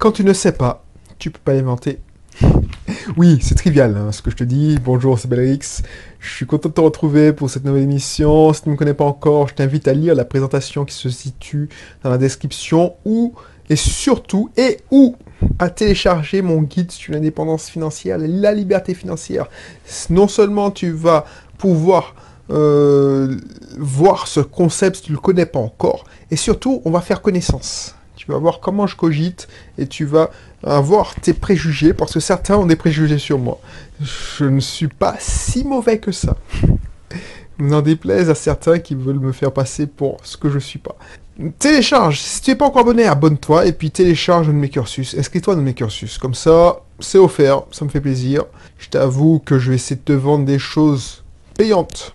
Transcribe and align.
Quand 0.00 0.12
tu 0.12 0.24
ne 0.24 0.32
sais 0.32 0.52
pas, 0.52 0.82
tu 1.18 1.30
peux 1.30 1.40
pas 1.44 1.52
l'inventer. 1.52 1.98
Oui, 3.16 3.38
c'est 3.42 3.54
trivial 3.54 3.96
hein, 3.96 4.12
ce 4.12 4.22
que 4.22 4.30
je 4.30 4.36
te 4.36 4.44
dis. 4.44 4.78
Bonjour, 4.82 5.18
c'est 5.18 5.28
Belrix. 5.28 5.82
Je 6.20 6.30
suis 6.30 6.46
content 6.46 6.70
de 6.70 6.74
te 6.74 6.80
retrouver 6.80 7.32
pour 7.34 7.50
cette 7.50 7.64
nouvelle 7.64 7.82
émission. 7.82 8.52
Si 8.54 8.62
tu 8.62 8.68
ne 8.68 8.74
me 8.74 8.78
connais 8.78 8.94
pas 8.94 9.04
encore, 9.04 9.48
je 9.48 9.54
t'invite 9.54 9.88
à 9.88 9.92
lire 9.92 10.14
la 10.14 10.24
présentation 10.24 10.86
qui 10.86 10.94
se 10.94 11.10
situe 11.10 11.68
dans 12.02 12.08
la 12.08 12.16
description 12.16 12.94
ou 13.04 13.34
et 13.68 13.76
surtout 13.76 14.50
et 14.56 14.78
ou 14.90 15.16
à 15.58 15.68
télécharger 15.68 16.40
mon 16.40 16.62
guide 16.62 16.90
sur 16.92 17.12
l'indépendance 17.12 17.68
financière 17.68 18.16
la 18.18 18.52
liberté 18.54 18.94
financière. 18.94 19.48
Non 20.08 20.28
seulement 20.28 20.70
tu 20.70 20.92
vas 20.92 21.26
pouvoir 21.58 22.14
euh, 22.50 23.36
voir 23.76 24.28
ce 24.28 24.40
concept 24.40 24.96
si 24.96 25.02
tu 25.02 25.10
ne 25.12 25.16
le 25.16 25.20
connais 25.20 25.46
pas 25.46 25.60
encore, 25.60 26.04
et 26.30 26.36
surtout 26.36 26.80
on 26.86 26.90
va 26.90 27.02
faire 27.02 27.20
connaissance. 27.20 27.94
Tu 28.20 28.30
vas 28.30 28.36
voir 28.36 28.60
comment 28.60 28.86
je 28.86 28.96
cogite 28.96 29.48
et 29.78 29.86
tu 29.86 30.04
vas 30.04 30.28
avoir 30.62 31.14
tes 31.14 31.32
préjugés 31.32 31.94
parce 31.94 32.12
que 32.12 32.20
certains 32.20 32.58
ont 32.58 32.66
des 32.66 32.76
préjugés 32.76 33.16
sur 33.16 33.38
moi. 33.38 33.58
Je 33.98 34.44
ne 34.44 34.60
suis 34.60 34.88
pas 34.88 35.16
si 35.18 35.64
mauvais 35.64 36.00
que 36.00 36.12
ça. 36.12 36.36
N'en 37.58 37.80
déplaise 37.80 38.28
à 38.28 38.34
certains 38.34 38.78
qui 38.78 38.94
veulent 38.94 39.20
me 39.20 39.32
faire 39.32 39.52
passer 39.52 39.86
pour 39.86 40.18
ce 40.22 40.36
que 40.36 40.50
je 40.50 40.58
suis 40.58 40.78
pas. 40.78 40.96
Télécharge, 41.58 42.20
si 42.20 42.42
tu 42.42 42.50
n'es 42.50 42.56
pas 42.56 42.66
encore 42.66 42.82
abonné, 42.82 43.06
abonne-toi 43.06 43.64
et 43.64 43.72
puis 43.72 43.90
télécharge 43.90 44.48
de 44.48 44.52
mes 44.52 44.68
cursus. 44.68 45.16
Inscris-toi 45.18 45.56
dans 45.56 45.62
mes 45.62 45.72
cursus. 45.72 46.18
Comme 46.18 46.34
ça, 46.34 46.82
c'est 46.98 47.16
offert, 47.16 47.62
ça 47.70 47.86
me 47.86 47.90
fait 47.90 48.02
plaisir. 48.02 48.44
Je 48.76 48.90
t'avoue 48.90 49.38
que 49.38 49.58
je 49.58 49.70
vais 49.70 49.76
essayer 49.76 49.96
de 49.96 50.02
te 50.02 50.12
vendre 50.12 50.44
des 50.44 50.58
choses 50.58 51.24
payantes. 51.56 52.14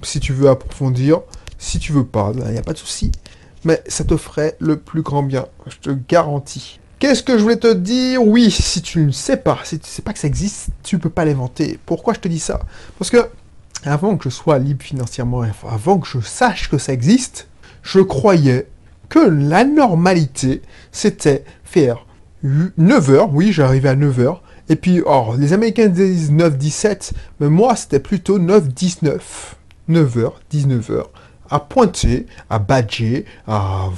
Si 0.00 0.20
tu 0.20 0.32
veux 0.32 0.48
approfondir, 0.48 1.20
si 1.58 1.78
tu 1.78 1.92
veux 1.92 2.06
pas, 2.06 2.32
il 2.34 2.50
n'y 2.50 2.58
a 2.58 2.62
pas 2.62 2.72
de 2.72 2.78
souci 2.78 3.12
mais 3.64 3.82
ça 3.86 4.04
te 4.04 4.16
ferait 4.16 4.56
le 4.58 4.76
plus 4.76 5.02
grand 5.02 5.22
bien, 5.22 5.46
je 5.66 5.76
te 5.76 5.90
garantis. 6.08 6.78
Qu'est-ce 6.98 7.22
que 7.22 7.36
je 7.36 7.42
voulais 7.42 7.56
te 7.56 7.72
dire? 7.72 8.24
Oui, 8.24 8.50
si 8.50 8.80
tu 8.80 9.00
ne 9.00 9.10
sais 9.10 9.36
pas, 9.36 9.58
si 9.64 9.78
tu 9.78 9.86
ne 9.86 9.90
sais 9.90 10.02
pas 10.02 10.12
que 10.12 10.20
ça 10.20 10.28
existe, 10.28 10.68
tu 10.84 10.96
ne 10.96 11.00
peux 11.00 11.10
pas 11.10 11.24
l'inventer. 11.24 11.78
Pourquoi 11.84 12.14
je 12.14 12.20
te 12.20 12.28
dis 12.28 12.38
ça? 12.38 12.60
Parce 12.98 13.10
que 13.10 13.28
avant 13.84 14.16
que 14.16 14.24
je 14.24 14.28
sois 14.28 14.58
libre 14.58 14.84
financièrement, 14.84 15.42
avant 15.68 15.98
que 15.98 16.06
je 16.06 16.20
sache 16.20 16.70
que 16.70 16.78
ça 16.78 16.92
existe, 16.92 17.48
je 17.82 17.98
croyais 17.98 18.68
que 19.08 19.18
la 19.18 19.64
normalité, 19.64 20.62
c'était 20.92 21.44
faire 21.64 22.06
9 22.44 23.10
heures, 23.10 23.34
oui, 23.34 23.52
j'arrivais 23.52 23.90
à 23.90 23.96
9 23.96 24.20
heures, 24.20 24.42
et 24.68 24.76
puis, 24.76 25.02
or, 25.04 25.36
les 25.36 25.52
Américains 25.52 25.88
disent 25.88 26.32
9-17, 26.32 27.12
mais 27.40 27.48
moi, 27.48 27.76
c'était 27.76 27.98
plutôt 27.98 28.38
9-19. 28.38 29.18
9 29.88 30.18
heures, 30.18 30.40
19 30.50 30.90
heures 30.90 31.10
à 31.52 31.60
pointer, 31.60 32.26
à 32.48 32.58
badger, 32.58 33.26
à, 33.46 33.90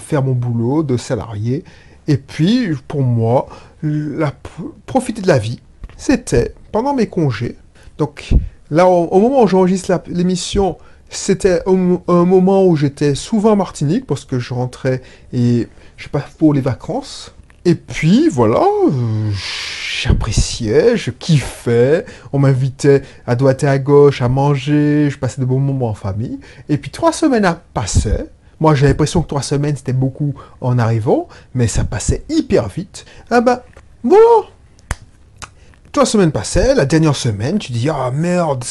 faire 0.00 0.22
mon 0.22 0.32
boulot 0.32 0.84
de 0.84 0.96
salarié. 0.96 1.64
Et 2.06 2.16
puis, 2.16 2.70
pour 2.86 3.02
moi, 3.02 3.48
la, 3.82 4.32
profiter 4.86 5.20
de 5.20 5.26
la 5.26 5.38
vie, 5.38 5.60
c'était 5.96 6.54
pendant 6.70 6.94
mes 6.94 7.08
congés. 7.08 7.56
Donc, 7.98 8.32
là, 8.70 8.86
au, 8.86 9.18
moment 9.18 9.42
où 9.42 9.48
j'enregistre 9.48 10.00
l'émission, 10.06 10.78
c'était 11.10 11.60
un, 11.66 12.24
moment 12.24 12.64
où 12.64 12.76
j'étais 12.76 13.16
souvent 13.16 13.52
en 13.52 13.56
Martinique, 13.56 14.06
parce 14.06 14.24
que 14.24 14.38
je 14.38 14.54
rentrais 14.54 15.02
et 15.32 15.66
je 15.96 16.08
pas 16.08 16.24
pour 16.38 16.54
les 16.54 16.60
vacances. 16.60 17.34
Et 17.64 17.74
puis, 17.74 18.28
voilà, 18.28 18.62
j'appréciais, 20.02 20.96
je 20.96 21.10
kiffais, 21.10 22.04
on 22.32 22.38
m'invitait 22.38 23.02
à 23.26 23.36
droite 23.36 23.62
et 23.64 23.68
à 23.68 23.78
gauche 23.78 24.22
à 24.22 24.28
manger, 24.28 25.08
je 25.10 25.18
passais 25.18 25.40
de 25.40 25.46
bons 25.46 25.58
moments 25.58 25.90
en 25.90 25.94
famille. 25.94 26.38
Et 26.68 26.78
puis 26.78 26.90
trois 26.90 27.12
semaines 27.12 27.44
à 27.44 27.60
passaient. 27.74 28.26
Moi, 28.60 28.74
j'ai 28.74 28.86
l'impression 28.86 29.22
que 29.22 29.28
trois 29.28 29.42
semaines, 29.42 29.76
c'était 29.76 29.92
beaucoup 29.92 30.34
en 30.60 30.78
arrivant, 30.78 31.26
mais 31.54 31.66
ça 31.66 31.84
passait 31.84 32.22
hyper 32.28 32.68
vite. 32.68 33.04
Ah 33.30 33.40
ben, 33.40 33.60
voilà 34.04 34.46
Trois 35.90 36.06
semaines 36.06 36.32
passaient, 36.32 36.74
la 36.74 36.86
dernière 36.86 37.16
semaine, 37.16 37.58
tu 37.58 37.72
dis, 37.72 37.90
ah 37.90 38.10
merde, 38.14 38.64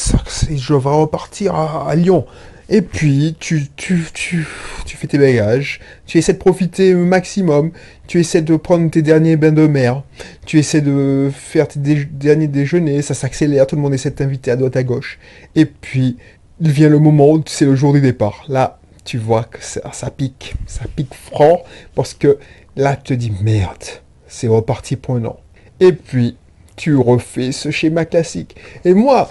je 0.50 0.74
vais 0.74 0.90
repartir 0.90 1.56
à 1.56 1.94
Lyon. 1.96 2.26
Et 2.74 2.82
puis, 2.82 3.36
tu, 3.38 3.68
tu, 3.76 4.02
tu, 4.14 4.48
tu 4.86 4.96
fais 4.96 5.06
tes 5.06 5.18
bagages, 5.18 5.82
tu 6.06 6.18
essaies 6.18 6.32
de 6.32 6.38
profiter 6.38 6.96
au 6.96 7.04
maximum, 7.04 7.72
tu 8.08 8.22
essaies 8.22 8.42
de 8.42 8.56
prendre 8.56 8.90
tes 8.90 9.02
derniers 9.02 9.36
bains 9.36 9.52
de 9.52 9.68
mer, 9.68 10.04
tu 10.46 10.58
essaies 10.58 10.80
de 10.80 11.30
faire 11.34 11.68
tes 11.68 11.80
derniers 11.80 12.48
déjeuners, 12.48 13.02
ça 13.02 13.14
s'accélère, 13.14 13.68
tout 13.68 13.76
le 13.76 13.82
monde 13.82 13.94
essaie 13.94 14.12
de 14.12 14.16
t'inviter 14.16 14.52
à 14.52 14.56
droite 14.56 14.78
à 14.78 14.84
gauche. 14.84 15.20
Et 15.54 15.66
puis, 15.66 16.16
il 16.62 16.72
vient 16.72 16.88
le 16.88 17.00
moment 17.00 17.32
où 17.32 17.44
c'est 17.46 17.66
le 17.66 17.76
jour 17.76 17.92
du 17.92 18.00
départ. 18.00 18.46
Là, 18.48 18.80
tu 19.04 19.18
vois 19.18 19.44
que 19.44 19.62
ça, 19.62 19.82
ça 19.92 20.10
pique, 20.10 20.54
ça 20.66 20.86
pique 20.96 21.14
franc, 21.14 21.64
parce 21.94 22.14
que 22.14 22.38
là, 22.78 22.96
tu 22.96 23.04
te 23.04 23.14
dis, 23.16 23.34
merde, 23.42 23.84
c'est 24.28 24.48
reparti 24.48 24.96
pour 24.96 25.18
un 25.18 25.26
an. 25.26 25.42
Et 25.82 25.92
puis, 25.92 26.38
tu 26.78 26.96
refais 26.96 27.52
ce 27.52 27.70
schéma 27.70 28.06
classique. 28.06 28.56
Et 28.86 28.94
moi, 28.94 29.30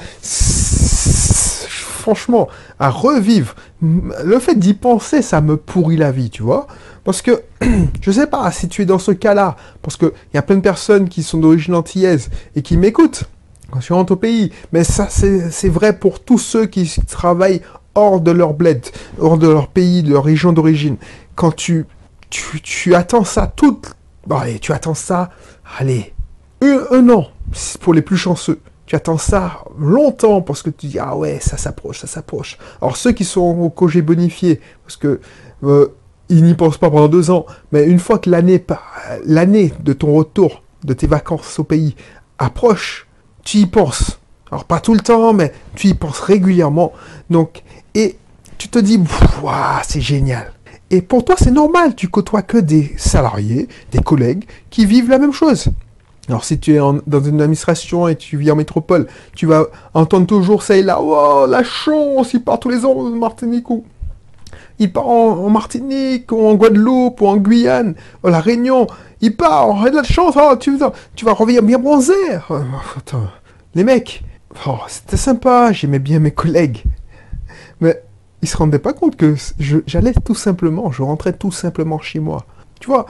franchement, 2.00 2.48
à 2.78 2.90
revivre. 2.90 3.54
Le 3.80 4.38
fait 4.38 4.58
d'y 4.58 4.74
penser, 4.74 5.22
ça 5.22 5.40
me 5.40 5.56
pourrit 5.56 5.96
la 5.96 6.10
vie, 6.10 6.30
tu 6.30 6.42
vois. 6.42 6.66
Parce 7.04 7.22
que, 7.22 7.42
je 8.00 8.10
sais 8.10 8.26
pas 8.26 8.50
si 8.50 8.68
tu 8.68 8.82
es 8.82 8.84
dans 8.84 8.98
ce 8.98 9.12
cas-là, 9.12 9.56
parce 9.82 9.96
qu'il 9.96 10.10
y 10.34 10.38
a 10.38 10.42
plein 10.42 10.56
de 10.56 10.60
personnes 10.60 11.08
qui 11.08 11.22
sont 11.22 11.38
d'origine 11.38 11.74
antillaise 11.74 12.30
et 12.56 12.62
qui 12.62 12.76
m'écoutent 12.76 13.24
quand 13.70 13.80
je 13.80 13.92
rentre 13.92 14.12
au 14.12 14.16
pays. 14.16 14.50
Mais 14.72 14.84
ça, 14.84 15.08
c'est 15.08 15.68
vrai 15.68 15.96
pour 15.98 16.20
tous 16.20 16.38
ceux 16.38 16.66
qui 16.66 16.92
travaillent 17.06 17.62
hors 17.94 18.20
de 18.20 18.30
leur 18.30 18.54
bled, 18.54 18.84
hors 19.18 19.38
de 19.38 19.48
leur 19.48 19.68
pays, 19.68 20.02
de 20.02 20.10
leur 20.10 20.24
région 20.24 20.52
d'origine. 20.52 20.96
Quand 21.34 21.54
tu, 21.54 21.86
tu, 22.30 22.94
attends 22.94 23.24
ça 23.24 23.46
tout, 23.54 23.80
bon, 24.26 24.36
allez, 24.36 24.58
tu 24.58 24.72
attends 24.72 24.94
ça, 24.94 25.30
allez, 25.78 26.12
un 26.62 27.08
an, 27.08 27.28
pour 27.80 27.94
les 27.94 28.02
plus 28.02 28.16
chanceux 28.16 28.60
tu 28.90 28.96
attends 28.96 29.18
ça 29.18 29.62
longtemps 29.78 30.42
parce 30.42 30.64
que 30.64 30.70
tu 30.70 30.88
dis 30.88 30.98
ah 30.98 31.16
ouais 31.16 31.38
ça 31.40 31.56
s'approche, 31.56 32.00
ça 32.00 32.08
s'approche. 32.08 32.58
Alors 32.82 32.96
ceux 32.96 33.12
qui 33.12 33.24
sont 33.24 33.40
au 33.40 33.70
congé 33.70 34.02
bonifié, 34.02 34.60
parce 34.82 34.96
que 34.96 35.20
euh, 35.62 35.94
ils 36.28 36.42
n'y 36.42 36.54
pensent 36.54 36.76
pas 36.76 36.90
pendant 36.90 37.06
deux 37.06 37.30
ans, 37.30 37.46
mais 37.70 37.84
une 37.84 38.00
fois 38.00 38.18
que 38.18 38.28
l'année 38.28 39.72
de 39.78 39.92
ton 39.92 40.12
retour, 40.12 40.64
de 40.82 40.92
tes 40.92 41.06
vacances 41.06 41.60
au 41.60 41.62
pays 41.62 41.94
approche, 42.40 43.06
tu 43.44 43.58
y 43.58 43.66
penses. 43.66 44.18
Alors 44.50 44.64
pas 44.64 44.80
tout 44.80 44.94
le 44.94 45.00
temps, 45.00 45.32
mais 45.34 45.52
tu 45.76 45.86
y 45.86 45.94
penses 45.94 46.18
régulièrement. 46.18 46.92
Donc 47.30 47.62
et 47.94 48.16
tu 48.58 48.66
te 48.66 48.80
dis 48.80 49.00
waouh 49.40 49.82
c'est 49.84 50.00
génial. 50.00 50.52
Et 50.90 51.00
pour 51.00 51.24
toi 51.24 51.36
c'est 51.38 51.52
normal, 51.52 51.94
tu 51.94 52.08
côtoies 52.08 52.42
que 52.42 52.58
des 52.58 52.92
salariés, 52.98 53.68
des 53.92 54.00
collègues 54.00 54.46
qui 54.68 54.84
vivent 54.84 55.10
la 55.10 55.20
même 55.20 55.32
chose. 55.32 55.68
Alors 56.30 56.44
si 56.44 56.60
tu 56.60 56.76
es 56.76 56.78
dans 56.78 57.20
une 57.20 57.40
administration 57.40 58.06
et 58.06 58.14
tu 58.14 58.36
vis 58.36 58.52
en 58.52 58.54
métropole, 58.54 59.08
tu 59.34 59.46
vas 59.46 59.66
entendre 59.94 60.28
toujours 60.28 60.62
ça 60.62 60.76
et 60.76 60.82
là, 60.82 61.00
oh 61.02 61.44
la 61.48 61.64
chance, 61.64 62.34
il 62.34 62.44
part 62.44 62.60
tous 62.60 62.68
les 62.68 62.84
ans 62.84 62.92
en 62.92 63.10
Martinique 63.10 63.68
ou 63.68 63.84
il 64.78 64.92
part 64.92 65.08
en, 65.08 65.50
Martinique 65.50 66.30
ou 66.30 66.46
en 66.46 66.54
Guadeloupe 66.54 67.20
ou 67.20 67.26
en 67.26 67.36
Guyane, 67.36 67.96
ou 68.22 68.28
la 68.28 68.38
Réunion, 68.38 68.86
il 69.20 69.36
part, 69.36 69.70
on 69.70 69.82
a 69.82 69.90
de 69.90 69.96
la 69.96 70.04
chance, 70.04 70.36
oh, 70.40 70.54
tu, 70.56 70.76
vas 70.76 71.32
revenir 71.32 71.64
bien 71.64 71.80
bronzé. 71.80 72.14
Oh, 72.48 72.60
les 73.74 73.82
mecs, 73.82 74.22
oh, 74.68 74.78
c'était 74.86 75.16
sympa, 75.16 75.72
j'aimais 75.72 75.98
bien 75.98 76.20
mes 76.20 76.30
collègues. 76.30 76.84
Mais 77.80 78.00
ils 78.40 78.48
se 78.48 78.56
rendaient 78.56 78.78
pas 78.78 78.92
compte 78.92 79.16
que 79.16 79.34
j'allais 79.58 80.14
tout 80.24 80.36
simplement, 80.36 80.92
je 80.92 81.02
rentrais 81.02 81.32
tout 81.32 81.50
simplement 81.50 81.98
chez 81.98 82.20
moi. 82.20 82.46
Tu 82.78 82.86
vois, 82.86 83.06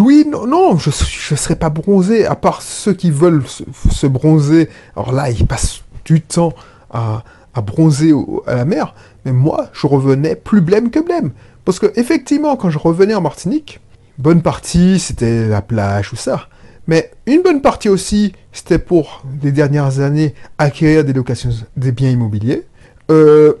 oui, 0.00 0.26
non, 0.28 0.46
non 0.46 0.78
je 0.78 0.90
ne 0.90 1.36
serais 1.36 1.56
pas 1.56 1.70
bronzé, 1.70 2.26
à 2.26 2.34
part 2.34 2.62
ceux 2.62 2.94
qui 2.94 3.10
veulent 3.10 3.42
se, 3.46 4.06
bronzer. 4.06 4.68
Alors 4.96 5.12
là, 5.12 5.30
ils 5.30 5.46
passent 5.46 5.82
du 6.04 6.20
temps 6.20 6.54
à, 6.90 7.22
bronzer 7.56 8.12
à 8.46 8.56
la 8.56 8.64
mer, 8.64 8.94
mais 9.24 9.32
moi, 9.32 9.68
je 9.72 9.86
revenais 9.86 10.36
plus 10.36 10.60
blême 10.60 10.90
que 10.90 11.00
blême. 11.00 11.32
Parce 11.64 11.78
que, 11.78 11.92
effectivement, 11.96 12.56
quand 12.56 12.70
je 12.70 12.78
revenais 12.78 13.14
en 13.14 13.20
Martinique, 13.20 13.80
bonne 14.18 14.42
partie, 14.42 14.98
c'était 14.98 15.46
la 15.46 15.62
plage 15.62 16.12
ou 16.12 16.16
ça. 16.16 16.48
Mais 16.88 17.12
une 17.26 17.42
bonne 17.42 17.62
partie 17.62 17.88
aussi, 17.88 18.32
c'était 18.52 18.78
pour 18.78 19.22
les 19.42 19.52
dernières 19.52 20.00
années 20.00 20.34
acquérir 20.58 21.04
des 21.04 21.12
locations, 21.12 21.50
des 21.76 21.92
biens 21.92 22.10
immobiliers. 22.10 22.64
Euh, 23.10 23.54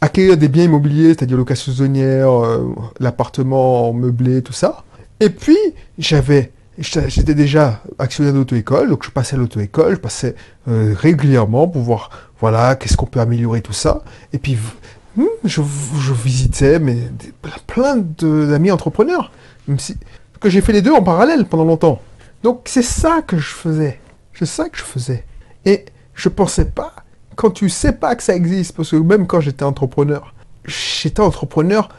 acquérir 0.00 0.36
des 0.36 0.48
biens 0.48 0.64
immobiliers, 0.64 1.08
c'est-à-dire 1.08 1.36
location 1.36 1.72
saisonnière, 1.72 2.30
euh, 2.30 2.74
l'appartement 3.00 3.92
meublé, 3.92 4.42
tout 4.42 4.52
ça. 4.52 4.84
Et 5.20 5.28
puis, 5.28 5.58
j'avais, 5.98 6.50
j'étais 6.78 7.34
déjà 7.34 7.82
actionnaire 7.98 8.32
d'auto-école, 8.32 8.88
donc 8.88 9.04
je 9.04 9.10
passais 9.10 9.36
à 9.36 9.38
l'auto-école, 9.38 9.94
je 9.94 10.00
passais 10.00 10.34
euh, 10.66 10.94
régulièrement 10.96 11.68
pour 11.68 11.82
voir, 11.82 12.10
voilà, 12.40 12.74
qu'est-ce 12.74 12.96
qu'on 12.96 13.06
peut 13.06 13.20
améliorer 13.20 13.60
tout 13.60 13.74
ça. 13.74 14.02
Et 14.32 14.38
puis, 14.38 14.56
hmm, 15.16 15.26
je, 15.44 15.60
visitais 16.12 16.78
mais, 16.78 16.96
plein 17.66 17.98
d'amis 17.98 18.70
entrepreneurs, 18.70 19.30
même 19.68 19.78
si, 19.78 19.96
que 20.40 20.48
j'ai 20.48 20.62
fait 20.62 20.72
les 20.72 20.82
deux 20.82 20.92
en 20.92 21.02
parallèle 21.02 21.44
pendant 21.44 21.64
longtemps. 21.64 22.00
Donc, 22.42 22.62
c'est 22.64 22.82
ça 22.82 23.20
que 23.20 23.36
je 23.36 23.52
faisais. 23.52 24.00
C'est 24.32 24.46
ça 24.46 24.70
que 24.70 24.78
je 24.78 24.84
faisais. 24.84 25.26
Et 25.66 25.84
je 26.14 26.30
pensais 26.30 26.64
pas, 26.64 26.94
quand 27.36 27.50
tu 27.50 27.68
sais 27.68 27.92
pas 27.92 28.16
que 28.16 28.22
ça 28.22 28.34
existe, 28.34 28.74
parce 28.74 28.90
que 28.90 28.96
même 28.96 29.26
quand 29.26 29.40
j'étais 29.40 29.64
entrepreneur, 29.64 30.34
j'étais 30.64 31.20
entrepreneur 31.20 31.90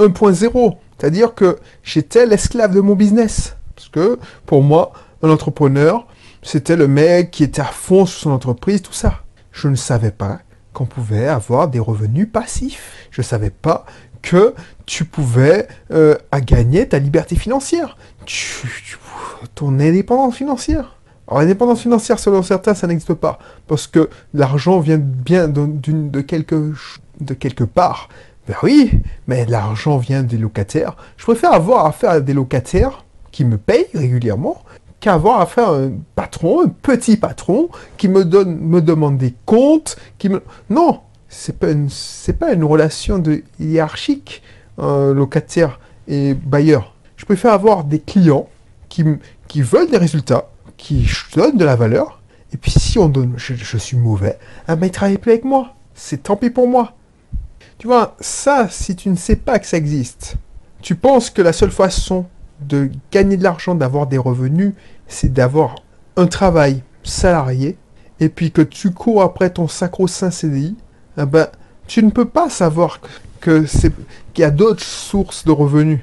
1.0. 0.00 0.76
C'est-à-dire 0.98 1.34
que 1.34 1.58
j'étais 1.82 2.26
l'esclave 2.26 2.74
de 2.74 2.80
mon 2.80 2.94
business. 2.94 3.56
Parce 3.74 3.88
que 3.88 4.18
pour 4.46 4.62
moi, 4.62 4.92
un 5.22 5.30
entrepreneur, 5.30 6.06
c'était 6.42 6.76
le 6.76 6.88
mec 6.88 7.30
qui 7.30 7.44
était 7.44 7.62
à 7.62 7.66
fond 7.66 8.06
sur 8.06 8.20
son 8.20 8.30
entreprise, 8.30 8.82
tout 8.82 8.92
ça. 8.92 9.20
Je 9.52 9.68
ne 9.68 9.76
savais 9.76 10.10
pas 10.10 10.40
qu'on 10.72 10.86
pouvait 10.86 11.26
avoir 11.26 11.68
des 11.68 11.78
revenus 11.78 12.28
passifs. 12.30 13.08
Je 13.10 13.20
ne 13.20 13.24
savais 13.24 13.50
pas 13.50 13.84
que 14.22 14.54
tu 14.86 15.04
pouvais 15.04 15.68
euh, 15.92 16.16
gagner 16.44 16.88
ta 16.88 16.98
liberté 16.98 17.36
financière, 17.36 17.96
ton 19.54 19.78
indépendance 19.78 20.36
financière. 20.36 20.96
Alors 21.26 21.40
l'indépendance 21.40 21.80
financière, 21.80 22.18
selon 22.18 22.42
certains, 22.42 22.74
ça 22.74 22.86
n'existe 22.86 23.14
pas, 23.14 23.38
parce 23.68 23.86
que 23.86 24.10
l'argent 24.34 24.80
vient 24.80 24.98
bien 24.98 25.48
d'une 25.48 26.10
de 26.10 26.20
quelque, 26.20 26.74
de 27.20 27.34
quelque 27.34 27.64
part. 27.64 28.08
Ben 28.50 28.56
oui, 28.64 28.90
mais 29.28 29.46
l'argent 29.46 29.98
vient 29.98 30.24
des 30.24 30.36
locataires. 30.36 30.96
Je 31.16 31.22
préfère 31.22 31.52
avoir 31.52 31.86
affaire 31.86 32.10
à 32.10 32.20
des 32.20 32.34
locataires 32.34 33.04
qui 33.30 33.44
me 33.44 33.56
payent 33.56 33.86
régulièrement 33.94 34.64
qu'avoir 34.98 35.40
affaire 35.40 35.68
à 35.68 35.76
un 35.76 35.92
patron, 36.16 36.64
un 36.64 36.68
petit 36.68 37.16
patron, 37.16 37.68
qui 37.96 38.08
me 38.08 38.24
donne, 38.24 38.58
me 38.58 38.82
demande 38.82 39.18
des 39.18 39.36
comptes, 39.46 39.96
qui 40.18 40.30
me... 40.30 40.42
Non, 40.68 40.98
c'est 41.28 41.60
pas 41.60 41.70
une, 41.70 41.88
c'est 41.88 42.32
pas 42.32 42.52
une 42.52 42.64
relation 42.64 43.20
de 43.20 43.44
hiérarchique, 43.60 44.42
locataire 44.78 45.78
et 46.08 46.34
bailleur. 46.34 46.96
Je 47.18 47.26
préfère 47.26 47.52
avoir 47.52 47.84
des 47.84 48.00
clients 48.00 48.48
qui, 48.88 49.04
qui 49.46 49.62
veulent 49.62 49.90
des 49.90 49.96
résultats, 49.96 50.48
qui 50.76 51.08
donnent 51.36 51.56
de 51.56 51.64
la 51.64 51.76
valeur, 51.76 52.20
et 52.52 52.56
puis 52.56 52.72
si 52.72 52.98
on 52.98 53.08
donne, 53.08 53.34
je, 53.36 53.76
suis 53.76 53.96
mauvais, 53.96 54.40
ah 54.66 54.74
ils 54.82 54.90
travaillent 54.90 55.18
plus 55.18 55.30
avec 55.30 55.44
moi. 55.44 55.74
C'est 55.94 56.24
tant 56.24 56.34
pis 56.34 56.50
pour 56.50 56.66
moi. 56.66 56.94
Tu 57.80 57.86
vois, 57.86 58.14
ça, 58.20 58.68
si 58.68 58.94
tu 58.94 59.08
ne 59.08 59.16
sais 59.16 59.36
pas 59.36 59.58
que 59.58 59.66
ça 59.66 59.78
existe, 59.78 60.34
tu 60.82 60.96
penses 60.96 61.30
que 61.30 61.40
la 61.40 61.54
seule 61.54 61.70
façon 61.70 62.26
de 62.60 62.90
gagner 63.10 63.38
de 63.38 63.42
l'argent, 63.42 63.74
d'avoir 63.74 64.06
des 64.06 64.18
revenus, 64.18 64.74
c'est 65.08 65.32
d'avoir 65.32 65.76
un 66.16 66.26
travail 66.26 66.82
salarié, 67.04 67.78
et 68.20 68.28
puis 68.28 68.52
que 68.52 68.60
tu 68.60 68.90
cours 68.90 69.22
après 69.22 69.48
ton 69.48 69.66
sacro-saint 69.66 70.30
CDI, 70.30 70.76
eh 71.16 71.24
ben, 71.24 71.48
tu 71.86 72.02
ne 72.02 72.10
peux 72.10 72.26
pas 72.26 72.50
savoir 72.50 73.00
que 73.40 73.64
c'est, 73.64 73.94
qu'il 74.34 74.42
y 74.42 74.44
a 74.44 74.50
d'autres 74.50 74.84
sources 74.84 75.46
de 75.46 75.50
revenus. 75.50 76.00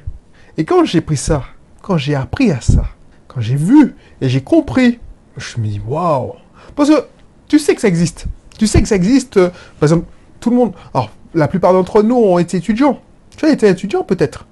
Et 0.57 0.65
quand 0.65 0.83
j'ai 0.83 1.01
pris 1.01 1.18
ça, 1.18 1.44
quand 1.83 2.00
j'ai 2.00 2.15
appris 2.15 2.50
à 2.50 2.59
ça, 2.59 2.85
quand 3.27 3.39
j'ai 3.39 3.56
vu 3.56 3.94
et 4.19 4.29
j'ai 4.29 4.41
compris, 4.41 4.97
je 5.38 5.59
me 5.59 5.68
dis 5.68 5.81
waouh! 5.88 6.33
Parce 6.75 6.89
que 6.89 7.06
tu 7.47 7.59
sais 7.59 7.75
que 7.75 7.81
ça 7.81 7.88
existe. 7.88 8.25
Tu 8.57 8.65
sais 8.65 8.81
que 8.81 8.88
ça 8.88 8.95
existe. 8.95 9.38
Euh, 9.38 9.51
par 9.79 9.83
exemple, 9.83 10.07
tout 10.39 10.50
le 10.50 10.56
monde. 10.56 10.74
Alors, 10.94 11.10
la 11.34 11.48
plupart 11.48 11.74
d'entre 11.74 12.04
nous 12.04 12.16
ont 12.16 12.39
été 12.39 12.57
étudiants. 12.57 13.00
Tu 13.36 13.45
as 13.45 13.50
été 13.50 13.68
étudiant 13.68 14.04
peut-être 14.04 14.45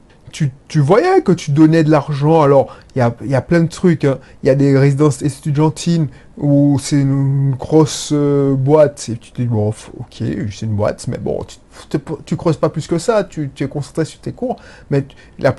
tu, 0.68 0.80
voyais 0.80 1.22
que 1.22 1.32
tu 1.32 1.52
donnais 1.52 1.84
de 1.84 1.92
l'argent. 1.92 2.42
Alors, 2.42 2.76
il 2.96 3.00
y 3.00 3.36
a, 3.36 3.42
plein 3.42 3.62
de 3.62 3.70
trucs. 3.70 4.04
Hein. 4.04 4.18
Il 4.44 4.48
y 4.48 4.50
a 4.50 4.56
des 4.56 4.78
résidences 4.78 5.22
étudiantines 5.22 6.08
où 6.38 6.78
c'est 6.82 7.00
une 7.00 7.52
grosse 7.52 8.10
euh, 8.14 8.54
boîte. 8.54 9.08
Et 9.10 9.18
tu 9.18 9.32
te 9.32 9.42
dis, 9.42 9.48
bon, 9.48 9.70
ok, 9.70 10.08
c'est 10.10 10.66
une 10.66 10.76
boîte, 10.76 11.08
mais 11.08 11.18
bon, 11.18 11.40
tu, 11.44 12.00
tu, 12.26 12.36
creuses 12.36 12.58
pas 12.58 12.70
plus 12.70 12.88
que 12.88 12.98
ça. 12.98 13.24
Tu, 13.24 13.50
es 13.58 13.68
concentré 13.68 14.04
sur 14.04 14.20
tes 14.20 14.34
cours. 14.34 14.58
Mais 14.90 15.06
la 15.40 15.56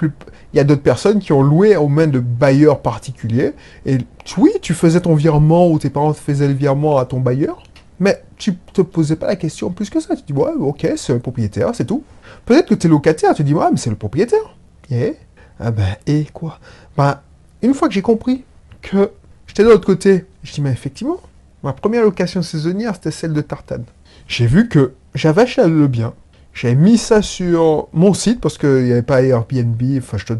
il 0.52 0.56
y 0.56 0.60
a 0.60 0.64
d'autres 0.64 0.82
personnes 0.82 1.20
qui 1.20 1.32
ont 1.32 1.42
loué 1.42 1.76
aux 1.76 1.88
mains 1.88 2.06
de 2.06 2.20
bailleurs 2.20 2.80
particuliers. 2.80 3.52
Et 3.86 3.98
oui, 4.36 4.50
tu 4.60 4.74
faisais 4.74 5.00
ton 5.00 5.14
virement 5.14 5.68
ou 5.68 5.78
tes 5.78 5.90
parents 5.90 6.12
faisaient 6.12 6.48
le 6.48 6.54
virement 6.54 6.98
à 6.98 7.06
ton 7.06 7.20
bailleur. 7.20 7.62
Mais 7.98 8.22
tu 8.36 8.56
te 8.56 8.82
posais 8.82 9.16
pas 9.16 9.26
la 9.26 9.36
question 9.36 9.70
plus 9.70 9.90
que 9.90 10.00
ça. 10.00 10.16
Tu 10.16 10.22
dis, 10.22 10.32
ouais, 10.32 10.52
ok, 10.58 10.86
c'est 10.96 11.12
un 11.12 11.18
propriétaire, 11.18 11.74
c'est 11.74 11.86
tout. 11.86 12.04
Peut-être 12.44 12.68
que 12.68 12.74
tu 12.74 12.86
es 12.86 12.90
locataire, 12.90 13.34
tu 13.34 13.44
dis, 13.44 13.54
ouais, 13.54 13.70
mais 13.70 13.78
c'est 13.78 13.90
le 13.90 13.96
propriétaire. 13.96 14.56
Et? 14.90 15.16
Ah 15.58 15.70
ben, 15.70 15.96
et 16.06 16.26
quoi? 16.32 16.58
Ben, 16.96 17.20
une 17.62 17.74
fois 17.74 17.88
que 17.88 17.94
j'ai 17.94 18.02
compris 18.02 18.44
que 18.82 19.10
j'étais 19.46 19.64
de 19.64 19.68
l'autre 19.68 19.86
côté, 19.86 20.26
je 20.42 20.52
dis, 20.52 20.60
mais 20.60 20.70
effectivement, 20.70 21.20
ma 21.62 21.72
première 21.72 22.02
location 22.02 22.42
saisonnière, 22.42 22.94
c'était 22.94 23.10
celle 23.10 23.32
de 23.32 23.40
Tartane. 23.40 23.84
J'ai 24.28 24.46
vu 24.46 24.68
que 24.68 24.92
j'avais 25.14 25.42
acheté 25.42 25.66
le 25.66 25.86
bien, 25.86 26.12
j'avais 26.56 26.74
mis 26.74 26.96
ça 26.96 27.20
sur 27.20 27.88
mon 27.92 28.14
site 28.14 28.40
parce 28.40 28.56
qu'il 28.56 28.84
n'y 28.84 28.92
avait 28.92 29.02
pas 29.02 29.22
Airbnb, 29.22 29.82
enfin, 29.98 30.16
je 30.16 30.32
un 30.32 30.36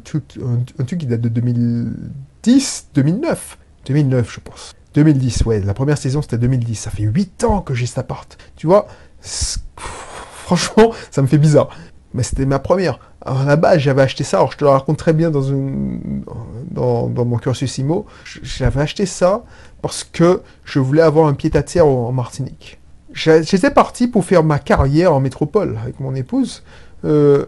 un, 0.78 0.84
truc 0.84 1.00
qui 1.00 1.06
date 1.06 1.20
de 1.20 1.28
2010, 1.28 2.88
2009. 2.94 3.58
2009, 3.86 4.32
je 4.32 4.40
pense. 4.40 4.75
2010, 4.96 5.44
ouais, 5.44 5.60
la 5.60 5.74
première 5.74 5.98
saison 5.98 6.22
c'était 6.22 6.38
2010. 6.38 6.74
Ça 6.74 6.90
fait 6.90 7.04
8 7.04 7.44
ans 7.44 7.60
que 7.60 7.74
j'ai 7.74 7.86
cet 7.86 7.98
appart. 7.98 8.36
Tu 8.56 8.66
vois, 8.66 8.86
franchement, 9.20 10.92
ça 11.10 11.22
me 11.22 11.26
fait 11.26 11.38
bizarre 11.38 11.70
mais 12.16 12.22
c'était 12.22 12.46
ma 12.46 12.58
première. 12.58 12.98
À 13.20 13.44
la 13.44 13.56
base, 13.56 13.78
j'avais 13.78 14.02
acheté 14.02 14.24
ça, 14.24 14.38
alors 14.38 14.50
je 14.52 14.56
te 14.56 14.64
le 14.64 14.70
raconte 14.70 14.96
très 14.96 15.12
bien 15.12 15.30
dans, 15.30 15.42
une, 15.42 16.24
dans, 16.70 17.08
mon 17.08 17.36
cursus 17.36 17.78
IMO. 17.78 18.06
J'avais 18.42 18.80
acheté 18.80 19.04
ça 19.04 19.44
parce 19.82 20.02
que 20.02 20.40
je 20.64 20.78
voulais 20.78 21.02
avoir 21.02 21.26
un 21.26 21.34
pied-à-terre 21.34 21.86
en 21.86 22.12
Martinique. 22.12 22.78
J'étais 23.12 23.70
parti 23.70 24.08
pour 24.08 24.24
faire 24.24 24.44
ma 24.44 24.58
carrière 24.58 25.12
en 25.12 25.20
métropole 25.20 25.78
avec 25.82 26.00
mon 26.00 26.14
épouse. 26.14 26.62
Euh, 27.04 27.46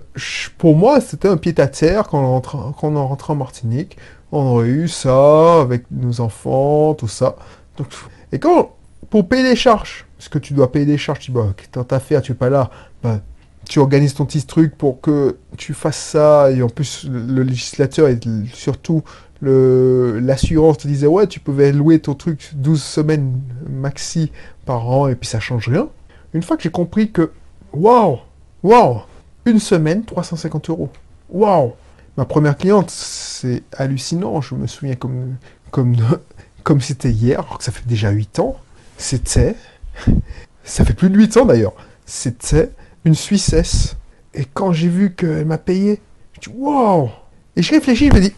pour 0.58 0.76
moi, 0.76 1.00
c'était 1.00 1.28
un 1.28 1.36
pied-à-terre 1.36 2.08
quand, 2.08 2.36
on 2.36 2.72
quand 2.72 2.94
on 2.94 3.06
rentrait 3.06 3.32
en 3.32 3.36
Martinique. 3.36 3.96
On 4.32 4.46
aurait 4.46 4.68
eu 4.68 4.88
ça 4.88 5.60
avec 5.60 5.84
nos 5.90 6.20
enfants, 6.20 6.94
tout 6.94 7.08
ça. 7.08 7.36
et 8.32 8.38
quand, 8.38 8.76
pour 9.10 9.28
payer 9.28 9.42
les 9.42 9.56
charges, 9.56 10.06
parce 10.16 10.28
que 10.28 10.38
tu 10.38 10.52
dois 10.52 10.70
payer 10.70 10.84
des 10.84 10.98
charges, 10.98 11.20
tu 11.20 11.30
dis, 11.30 11.36
bah, 11.36 11.54
dans 11.72 11.84
ta 11.84 11.96
affaire, 11.96 12.20
tu 12.20 12.32
es 12.32 12.34
pas 12.34 12.50
là, 12.50 12.70
bah, 13.02 13.20
tu 13.68 13.78
organises 13.78 14.14
ton 14.14 14.24
petit 14.24 14.44
truc 14.44 14.76
pour 14.76 15.00
que 15.00 15.36
tu 15.56 15.74
fasses 15.74 15.98
ça, 15.98 16.50
et 16.50 16.62
en 16.62 16.68
plus 16.68 17.06
le 17.08 17.42
législateur 17.42 18.08
et 18.08 18.18
surtout 18.52 19.02
l'assurance 19.40 20.78
te 20.78 20.88
disait 20.88 21.06
ouais 21.06 21.26
tu 21.28 21.38
pouvais 21.38 21.70
louer 21.70 22.00
ton 22.00 22.14
truc 22.14 22.50
12 22.54 22.82
semaines 22.82 23.40
maxi 23.68 24.32
par 24.64 24.88
an 24.88 25.06
et 25.08 25.14
puis 25.14 25.28
ça 25.28 25.38
change 25.38 25.68
rien. 25.68 25.88
Une 26.34 26.42
fois 26.42 26.56
que 26.56 26.62
j'ai 26.62 26.70
compris 26.70 27.10
que 27.10 27.30
waouh, 27.72 28.18
waouh, 28.62 29.02
une 29.44 29.60
semaine 29.60 30.04
350 30.04 30.70
euros, 30.70 30.90
waouh, 31.30 31.72
ma 32.18 32.24
première 32.24 32.56
cliente 32.56 32.90
c'est 32.90 33.62
hallucinant, 33.72 34.40
je 34.40 34.56
me 34.56 34.66
souviens 34.66 34.96
comme 34.96 35.36
c'était 36.80 37.12
hier, 37.12 37.38
alors 37.38 37.58
que 37.58 37.64
ça 37.64 37.70
fait 37.70 37.86
déjà 37.86 38.10
8 38.10 38.40
ans, 38.40 38.56
c'était 38.98 39.54
ça 40.64 40.84
fait 40.84 40.94
plus 40.94 41.10
de 41.10 41.16
8 41.16 41.36
ans 41.36 41.44
d'ailleurs, 41.46 41.74
c'était 42.04 42.72
une 43.04 43.14
Suissesse. 43.14 43.96
Et 44.34 44.44
quand 44.44 44.72
j'ai 44.72 44.88
vu 44.88 45.14
qu'elle 45.14 45.46
m'a 45.46 45.58
payé, 45.58 46.00
je 46.32 46.50
dis 46.50 46.56
wow 46.56 47.08
Et 47.56 47.62
je 47.62 47.70
réfléchis, 47.70 48.08
je 48.08 48.14
me 48.16 48.20
dis, 48.20 48.34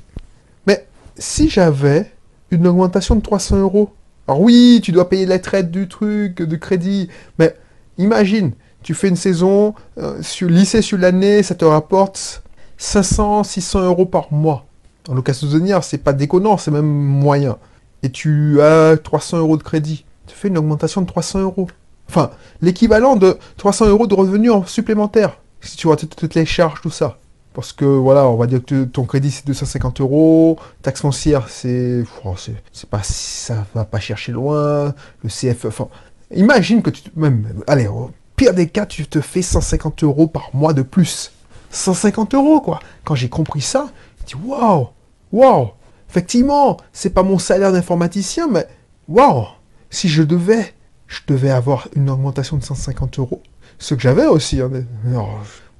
mais 0.67 0.87
si 1.17 1.49
j'avais 1.49 2.13
une 2.51 2.67
augmentation 2.67 3.17
de 3.17 3.23
300 3.23 3.57
euros, 3.57 3.91
alors 4.29 4.43
oui, 4.43 4.81
tu 4.83 4.93
dois 4.93 5.09
payer 5.09 5.25
la 5.25 5.39
traite 5.39 5.71
du 5.71 5.89
truc, 5.89 6.43
de 6.43 6.57
crédit, 6.57 7.09
mais 7.39 7.57
imagine, 7.97 8.53
tu 8.83 8.93
fais 8.93 9.09
une 9.09 9.17
saison, 9.17 9.75
euh, 9.97 10.23
sur, 10.23 10.49
lycée 10.49 10.83
sur 10.83 10.99
l'année, 10.99 11.43
ça 11.43 11.55
te 11.55 11.65
rapporte 11.65 12.43
500, 12.81 13.45
600 13.45 13.85
euros 13.85 14.07
par 14.07 14.33
mois. 14.33 14.65
En 15.07 15.15
location 15.15 15.47
saisonnière, 15.47 15.85
c'est 15.85 15.99
pas 15.99 16.15
déconnant, 16.15 16.57
c'est 16.57 16.71
même 16.71 16.87
moyen. 16.87 17.59
Et 18.03 18.11
tu 18.11 18.61
as 18.63 18.97
300 18.97 19.39
euros 19.39 19.59
de 19.59 19.63
crédit. 19.63 20.07
Tu 20.27 20.35
fais 20.35 20.49
une 20.49 20.57
augmentation 20.57 21.03
de 21.03 21.07
300 21.07 21.41
euros. 21.41 21.69
Enfin, 22.09 22.31
l'équivalent 22.63 23.17
de 23.17 23.37
300 23.59 23.89
euros 23.89 24.07
de 24.07 24.15
revenus 24.15 24.51
en 24.51 24.65
supplémentaire. 24.65 25.37
Si 25.61 25.77
tu 25.77 25.89
vois 25.89 25.97
toutes 25.97 26.35
les 26.35 26.47
charges, 26.47 26.81
tout 26.81 26.91
ça. 26.91 27.19
Parce 27.53 27.75
que 27.75 27.85
voilà, 27.85 28.27
on 28.27 28.37
va 28.37 28.47
dire 28.47 28.65
que 28.65 28.85
ton 28.85 29.05
crédit 29.05 29.31
c'est 29.31 29.47
250 29.47 30.01
euros, 30.01 30.57
taxe 30.83 31.01
foncière 31.01 31.49
c'est, 31.49 32.05
oh, 32.25 32.35
c'est 32.37 32.89
pas, 32.89 33.03
ça 33.03 33.67
va 33.75 33.85
pas 33.85 33.99
chercher 33.99 34.33
loin, 34.33 34.95
le 35.23 35.29
CFE, 35.29 35.67
enfin, 35.67 35.89
imagine 36.33 36.81
que 36.81 36.91
tu, 36.91 37.03
même, 37.17 37.45
allez, 37.67 37.89
au 37.89 38.13
pire 38.37 38.55
des 38.55 38.69
cas, 38.69 38.87
tu 38.87 39.05
te 39.07 39.21
fais 39.21 39.43
150 39.43 40.05
euros 40.05 40.29
par 40.29 40.51
mois 40.55 40.73
de 40.73 40.83
plus. 40.83 41.33
150 41.71 42.35
euros 42.35 42.61
quoi. 42.61 42.81
Quand 43.05 43.15
j'ai 43.15 43.29
compris 43.29 43.61
ça, 43.61 43.91
je 44.21 44.27
dis 44.27 44.43
waouh, 44.45 44.89
waouh, 45.33 45.69
effectivement, 46.09 46.77
c'est 46.93 47.11
pas 47.11 47.23
mon 47.23 47.39
salaire 47.39 47.73
d'informaticien, 47.73 48.49
mais 48.49 48.67
waouh, 49.09 49.47
si 49.91 50.09
je 50.09 50.23
devais 50.23 50.75
je 51.11 51.21
devais 51.27 51.51
avoir 51.51 51.89
une 51.97 52.09
augmentation 52.09 52.57
de 52.57 52.63
150 52.63 53.19
euros. 53.19 53.43
Ce 53.79 53.95
que 53.95 54.01
j'avais 54.01 54.27
aussi. 54.27 54.61
Hein, 54.61 54.71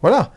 voilà. 0.03 0.33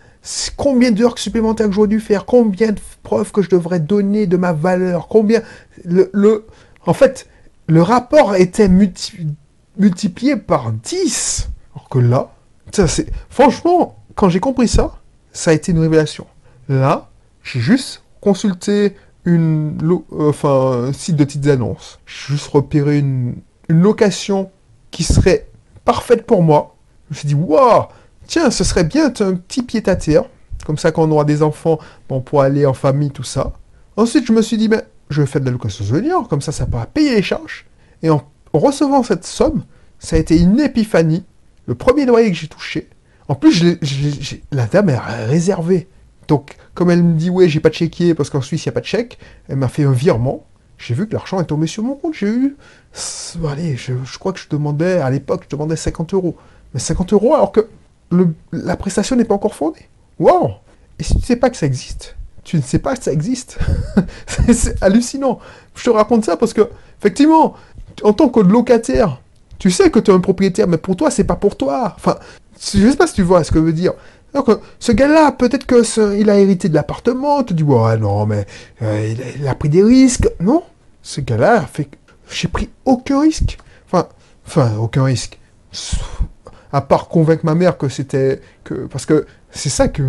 Combien 0.56 0.92
d'heures 0.92 1.18
supplémentaires 1.18 1.68
que 1.68 1.74
j'aurais 1.74 1.88
dû 1.88 2.00
faire? 2.00 2.26
Combien 2.26 2.72
de 2.72 2.80
preuves 3.02 3.32
que 3.32 3.42
je 3.42 3.50
devrais 3.50 3.80
donner 3.80 4.28
de 4.28 4.38
ma 4.38 4.54
valeur? 4.54 5.08
Combien? 5.08 5.42
Le, 5.84 6.46
En 6.86 6.94
fait, 6.94 7.28
le 7.68 7.82
rapport 7.82 8.36
était 8.36 8.70
multiplié 9.78 10.36
par 10.38 10.72
10. 10.72 11.50
Alors 11.76 11.90
que 11.90 12.00
là, 12.00 12.32
ça, 12.72 12.88
c'est... 12.88 13.08
franchement, 13.30 13.98
quand 14.16 14.30
j'ai 14.30 14.40
compris 14.40 14.68
ça, 14.68 15.00
ça 15.34 15.52
a 15.52 15.54
été 15.54 15.72
une 15.72 15.80
révélation. 15.80 16.26
Là, 16.70 17.10
j'ai 17.44 17.60
juste 17.60 18.04
consulté 18.22 18.96
une, 19.26 19.78
enfin, 20.18 20.86
un 20.88 20.94
site 20.94 21.16
de 21.16 21.24
petites 21.24 21.48
annonces. 21.48 22.00
J'ai 22.06 22.34
juste 22.34 22.48
repéré 22.48 23.00
une, 23.00 23.36
location 23.70 24.52
qui 24.92 25.04
serait 25.04 25.48
parfaite 25.86 26.26
pour 26.26 26.44
moi. 26.44 26.76
Je 27.10 27.16
me 27.16 27.18
suis 27.18 27.28
dit, 27.28 27.34
waouh, 27.34 27.86
tiens, 28.28 28.52
ce 28.52 28.64
serait 28.64 28.84
bien 28.84 29.08
un 29.08 29.34
petit 29.36 29.64
pied 29.64 29.82
à 29.88 29.96
terre. 29.96 30.26
Comme 30.66 30.78
ça, 30.78 30.92
quand 30.92 31.04
on 31.04 31.12
aura 31.12 31.26
des 31.26 31.42
enfants, 31.42 31.80
bon, 32.08 32.22
pour 32.22 32.42
aller 32.42 32.66
en 32.66 32.74
famille, 32.74 33.12
tout 33.12 33.24
ça. 33.24 33.54
Ensuite, 33.98 34.26
je 34.26 34.34
me 34.34 34.42
suis 34.42 34.58
dit, 34.58 34.68
ben, 34.68 34.82
je 35.10 35.22
vais 35.22 35.28
faire 35.28 35.42
de 35.42 35.46
la 35.46 35.52
location 35.52 35.84
saisonnière, 35.84 36.28
comme 36.30 36.42
ça, 36.42 36.52
ça 36.52 36.66
pourra 36.66 36.86
payer 36.86 37.16
les 37.16 37.22
charges. 37.22 37.66
Et 38.02 38.10
en, 38.10 38.22
recevant 38.54 39.04
cette 39.04 39.26
somme, 39.26 39.64
ça 40.00 40.16
a 40.16 40.20
été 40.20 40.40
une 40.40 40.60
épiphanie. 40.60 41.24
Le 41.66 41.76
premier 41.76 42.06
loyer 42.06 42.30
que 42.30 42.38
j'ai 42.38 42.48
touché. 42.48 42.90
En 43.28 43.36
plus, 43.36 43.64
la 44.52 44.66
dame 44.66 44.90
est 44.90 44.98
réservée. 44.98 45.88
Donc, 46.28 46.56
comme 46.74 46.90
elle 46.90 47.04
me 47.04 47.18
dit, 47.18 47.30
ouais, 47.30 47.48
j'ai 47.48 47.60
pas 47.60 47.70
de 47.70 47.76
chéquier 47.76 48.14
parce 48.14 48.30
qu'en 48.30 48.42
Suisse, 48.42 48.66
il 48.66 48.70
n'y 48.70 48.72
a 48.72 48.74
pas 48.74 48.82
de 48.82 48.86
chèque, 48.86 49.18
elle 49.48 49.58
m'a 49.58 49.68
fait 49.68 49.84
un 49.84 49.92
virement. 49.92 50.46
J'ai 50.78 50.94
vu 50.94 51.08
que 51.08 51.14
l'argent 51.14 51.40
est 51.40 51.46
tombé 51.46 51.68
sur 51.68 51.84
mon 51.84 51.96
compte. 51.96 52.14
J'ai 52.14 52.28
eu. 52.28 52.58
Allez, 53.50 53.78
je, 53.78 53.94
crois 54.20 54.34
que 54.34 54.40
je 54.40 54.50
demandais, 54.50 55.00
à 55.00 55.10
l'époque, 55.10 55.44
je 55.46 55.56
demandais 55.56 55.76
50 55.76 56.14
euros. 56.14 56.36
Mais 56.74 56.80
50 56.80 57.14
euros 57.14 57.36
alors 57.36 57.52
que 57.52 57.68
la 58.52 58.76
prestation 58.76 59.16
n'est 59.16 59.26
pas 59.26 59.36
encore 59.36 59.56
fondée. 59.56 59.88
Wow 60.20 60.52
Et 61.00 61.04
si 61.04 61.14
tu 61.14 61.20
ne 61.20 61.26
sais 61.26 61.36
pas 61.36 61.50
que 61.50 61.58
ça 61.58 61.66
existe, 61.66 62.16
tu 62.44 62.58
ne 62.58 62.62
sais 62.62 62.80
pas 62.80 62.96
que 62.96 63.04
ça 63.04 63.14
existe. 63.14 63.60
c'est 64.52 64.82
hallucinant. 64.84 65.40
Je 65.76 65.84
te 65.84 65.90
raconte 65.90 66.26
ça 66.26 66.36
parce 66.36 66.54
que, 66.54 66.70
effectivement, 67.00 67.54
en 68.04 68.14
tant 68.14 68.30
que 68.30 68.40
locataire, 68.40 69.22
tu 69.60 69.72
sais 69.72 69.90
que 69.90 70.00
tu 70.00 70.12
es 70.12 70.14
un 70.14 70.20
propriétaire, 70.20 70.68
mais 70.68 70.78
pour 70.78 70.98
toi, 70.98 71.10
c'est 71.10 71.24
pas 71.24 71.36
pour 71.38 71.56
toi. 71.56 71.96
Je 72.74 72.90
sais 72.90 72.96
pas 72.96 73.08
si 73.08 73.14
tu 73.14 73.24
vois 73.24 73.44
ce 73.44 73.52
que 73.52 73.60
je 73.60 73.64
veux 73.66 73.74
dire. 73.74 73.94
Donc, 74.34 74.48
ce 74.80 74.92
gars-là, 74.92 75.32
peut-être 75.32 75.66
que 75.66 76.18
il 76.20 76.30
a 76.30 76.40
hérité 76.40 76.68
de 76.68 76.74
l'appartement, 76.74 77.44
tu 77.44 77.54
dis, 77.54 77.64
ouais, 77.64 77.98
non, 77.98 78.26
mais 78.26 78.46
euh, 78.82 79.14
il, 79.40 79.48
a, 79.48 79.54
pris 79.54 79.70
des 79.70 79.84
risques. 79.84 80.28
Non, 80.40 80.64
ce 81.02 81.22
gars-là 81.22 81.62
fait. 81.62 81.88
J'ai 82.30 82.48
pris 82.48 82.70
aucun 82.86 83.22
risque. 83.22 83.58
Enfin, 83.86 84.08
enfin, 84.48 84.72
aucun 84.80 85.04
risque. 85.04 85.40
À 86.72 86.82
part 86.82 87.10
convaincre 87.10 87.46
ma 87.46 87.54
mère 87.54 87.78
que 87.78 87.90
c'était. 87.90 88.42
que 88.64 88.88
Parce 88.88 89.06
que 89.06 89.28
c'est 89.52 89.70
ça 89.70 89.88
que. 89.88 90.04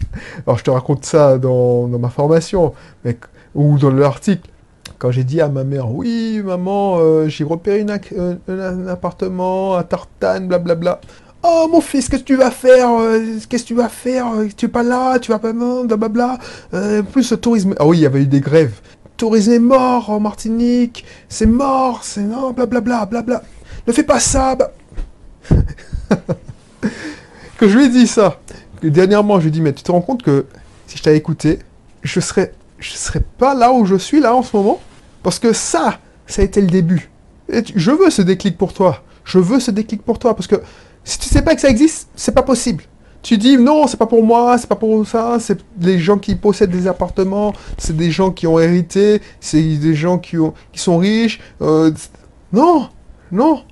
Alors, 0.46 0.58
je 0.58 0.64
te 0.64 0.70
raconte 0.70 1.06
ça 1.06 1.38
dans, 1.38 1.88
dans 1.88 1.98
ma 1.98 2.10
formation, 2.10 2.74
ou 3.54 3.78
dans 3.78 3.90
l'article. 3.90 4.50
Quand 4.98 5.10
j'ai 5.10 5.24
dit 5.24 5.40
à 5.40 5.48
ma 5.48 5.64
mère, 5.64 5.90
oui, 5.90 6.42
maman, 6.44 6.98
euh, 6.98 7.26
j'ai 7.28 7.44
repéré 7.44 7.86
un, 7.88 8.52
un, 8.52 8.86
appartement 8.88 9.74
à 9.74 9.84
Tartane, 9.84 10.46
blablabla. 10.46 11.00
Oh 11.42 11.68
mon 11.70 11.80
fils, 11.80 12.08
qu'est-ce 12.08 12.22
que 12.22 12.26
tu 12.26 12.36
vas 12.36 12.50
faire 12.50 12.90
euh, 12.90 13.38
Qu'est-ce 13.48 13.62
que 13.62 13.68
tu 13.68 13.74
vas 13.74 13.88
faire 13.88 14.26
Tu 14.56 14.66
es 14.66 14.68
pas 14.68 14.82
là, 14.82 15.18
tu 15.18 15.30
vas 15.30 15.38
pas 15.38 15.52
blablabla. 15.52 16.38
Euh, 16.74 17.02
plus 17.02 17.30
le 17.30 17.36
tourisme. 17.38 17.74
Ah 17.78 17.86
oui, 17.86 17.98
il 17.98 18.00
y 18.02 18.06
avait 18.06 18.22
eu 18.22 18.26
des 18.26 18.40
grèves. 18.40 18.80
Tourisme 19.16 19.52
est 19.52 19.58
mort 19.58 20.10
en 20.10 20.20
Martinique, 20.20 21.04
c'est 21.28 21.46
mort, 21.46 22.00
c'est 22.04 22.22
non, 22.22 22.52
blablabla, 22.52 23.06
blabla. 23.06 23.42
Ne 23.86 23.92
fais 23.92 24.02
pas 24.02 24.20
ça. 24.20 24.56
Que 27.58 27.68
je 27.68 27.76
lui 27.76 27.84
ai 27.84 27.88
dit 27.90 28.06
ça. 28.06 28.40
Dernièrement, 28.82 29.38
je 29.38 29.42
lui 29.42 29.48
ai 29.48 29.50
dit, 29.50 29.60
mais 29.60 29.74
tu 29.74 29.82
te 29.82 29.92
rends 29.92 30.00
compte 30.00 30.22
que 30.22 30.46
si 30.86 30.96
je 30.96 31.02
t'avais 31.02 31.18
écouté, 31.18 31.58
je 32.02 32.18
serais, 32.18 32.54
je 32.78 32.92
serais 32.92 33.20
pas 33.20 33.54
là 33.54 33.70
où 33.70 33.84
je 33.84 33.96
suis 33.96 34.18
là 34.18 34.34
en 34.34 34.42
ce 34.42 34.56
moment? 34.56 34.80
Parce 35.22 35.38
que 35.38 35.52
ça, 35.52 35.98
ça 36.26 36.40
a 36.40 36.44
été 36.46 36.62
le 36.62 36.68
début. 36.68 37.10
Et 37.52 37.62
je 37.76 37.90
veux 37.90 38.08
ce 38.08 38.22
déclic 38.22 38.56
pour 38.56 38.72
toi. 38.72 39.02
Je 39.24 39.38
veux 39.38 39.60
ce 39.60 39.70
déclic 39.70 40.02
pour 40.02 40.18
toi 40.18 40.34
parce 40.34 40.46
que 40.46 40.56
si 41.04 41.18
tu 41.18 41.28
sais 41.28 41.42
pas 41.42 41.54
que 41.54 41.60
ça 41.60 41.68
existe, 41.68 42.08
c'est 42.14 42.34
pas 42.34 42.42
possible. 42.42 42.84
Tu 43.22 43.36
dis 43.36 43.58
non, 43.58 43.86
c'est 43.86 43.98
pas 43.98 44.06
pour 44.06 44.24
moi, 44.24 44.56
c'est 44.56 44.66
pas 44.66 44.76
pour 44.76 45.06
ça, 45.06 45.38
c'est 45.40 45.58
les 45.80 45.98
gens 45.98 46.18
qui 46.18 46.34
possèdent 46.36 46.70
des 46.70 46.86
appartements, 46.86 47.52
c'est 47.76 47.96
des 47.96 48.10
gens 48.10 48.30
qui 48.30 48.46
ont 48.46 48.58
hérité, 48.58 49.20
c'est 49.40 49.62
des 49.62 49.94
gens 49.94 50.18
qui, 50.18 50.38
ont, 50.38 50.54
qui 50.72 50.80
sont 50.80 50.96
riches. 50.96 51.40
Euh, 51.60 51.92
non, 52.52 52.88
non, 53.30 53.62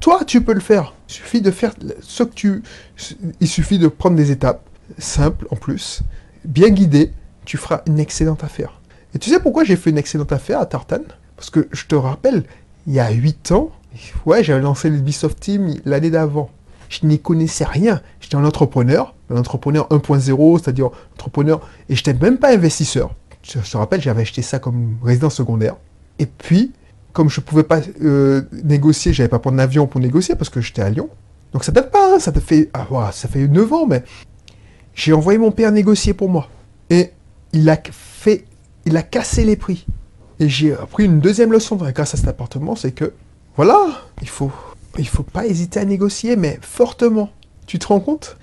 toi 0.00 0.24
tu 0.26 0.40
peux 0.40 0.54
le 0.54 0.60
faire. 0.60 0.94
Il 1.08 1.12
suffit 1.12 1.40
de 1.42 1.50
faire 1.50 1.74
ce 2.00 2.22
que 2.22 2.34
tu. 2.34 2.62
Il 3.40 3.48
suffit 3.48 3.78
de 3.78 3.88
prendre 3.88 4.16
des 4.16 4.30
étapes 4.30 4.62
simples 4.98 5.46
en 5.50 5.56
plus, 5.56 6.02
bien 6.44 6.70
guidées, 6.70 7.12
tu 7.44 7.58
feras 7.58 7.82
une 7.86 7.98
excellente 7.98 8.44
affaire. 8.44 8.80
Et 9.14 9.18
tu 9.18 9.30
sais 9.30 9.40
pourquoi 9.40 9.64
j'ai 9.64 9.76
fait 9.76 9.90
une 9.90 9.98
excellente 9.98 10.32
affaire 10.32 10.60
à 10.60 10.66
Tartan? 10.66 11.02
Parce 11.36 11.50
que 11.50 11.68
je 11.70 11.84
te 11.86 11.94
rappelle, 11.94 12.44
il 12.86 12.94
y 12.94 13.00
a 13.00 13.10
8 13.10 13.52
ans, 13.52 13.70
ouais, 14.24 14.42
j'avais 14.42 14.62
lancé 14.62 14.88
le 14.88 14.96
Ubisoft 14.96 15.38
Team 15.38 15.74
l'année 15.84 16.10
d'avant 16.10 16.50
je 16.88 17.06
n'y 17.06 17.18
connaissais 17.18 17.64
rien. 17.64 18.00
J'étais 18.20 18.36
un 18.36 18.44
entrepreneur, 18.44 19.14
un 19.30 19.36
entrepreneur 19.36 19.88
1.0, 19.90 20.62
c'est-à-dire 20.62 20.90
entrepreneur, 21.14 21.60
et 21.88 21.94
je 21.94 22.00
n'étais 22.00 22.14
même 22.14 22.38
pas 22.38 22.52
investisseur. 22.52 23.14
Je 23.42 23.58
te 23.58 23.76
rappelle, 23.76 24.00
j'avais 24.00 24.22
acheté 24.22 24.42
ça 24.42 24.58
comme 24.58 24.96
résidence 25.02 25.34
secondaire. 25.34 25.76
Et 26.18 26.26
puis, 26.26 26.72
comme 27.12 27.30
je 27.30 27.40
ne 27.40 27.44
pouvais 27.44 27.62
pas 27.62 27.80
euh, 28.02 28.42
négocier, 28.64 29.12
j'avais 29.12 29.28
pas 29.28 29.38
prendre 29.38 29.56
l'avion 29.56 29.86
pour 29.86 30.00
négocier 30.00 30.34
parce 30.34 30.50
que 30.50 30.60
j'étais 30.60 30.82
à 30.82 30.90
Lyon. 30.90 31.08
Donc 31.52 31.64
ça 31.64 31.72
date 31.72 31.90
pas, 31.90 32.14
hein, 32.14 32.18
ça 32.18 32.32
fait, 32.32 32.70
ah, 32.74 33.10
ça 33.12 33.28
fait 33.28 33.46
9 33.46 33.72
ans, 33.72 33.86
mais 33.86 34.02
j'ai 34.94 35.12
envoyé 35.12 35.38
mon 35.38 35.52
père 35.52 35.72
négocier 35.72 36.12
pour 36.12 36.28
moi. 36.28 36.48
Et 36.90 37.12
il 37.52 37.70
a 37.70 37.78
fait, 37.90 38.44
il 38.84 38.96
a 38.96 39.02
cassé 39.02 39.44
les 39.44 39.56
prix. 39.56 39.86
Et 40.40 40.48
j'ai 40.48 40.74
appris 40.74 41.04
une 41.04 41.20
deuxième 41.20 41.52
leçon 41.52 41.76
grâce 41.76 42.14
à 42.14 42.16
cet 42.16 42.28
appartement, 42.28 42.76
c'est 42.76 42.92
que, 42.92 43.12
voilà, 43.56 44.02
il 44.20 44.28
faut 44.28 44.50
il 44.98 45.08
faut 45.08 45.22
pas 45.22 45.46
hésiter 45.46 45.80
à 45.80 45.84
négocier, 45.84 46.36
mais 46.36 46.58
fortement. 46.62 47.30
Tu 47.66 47.78
te 47.78 47.86
rends 47.86 48.00
compte? 48.00 48.36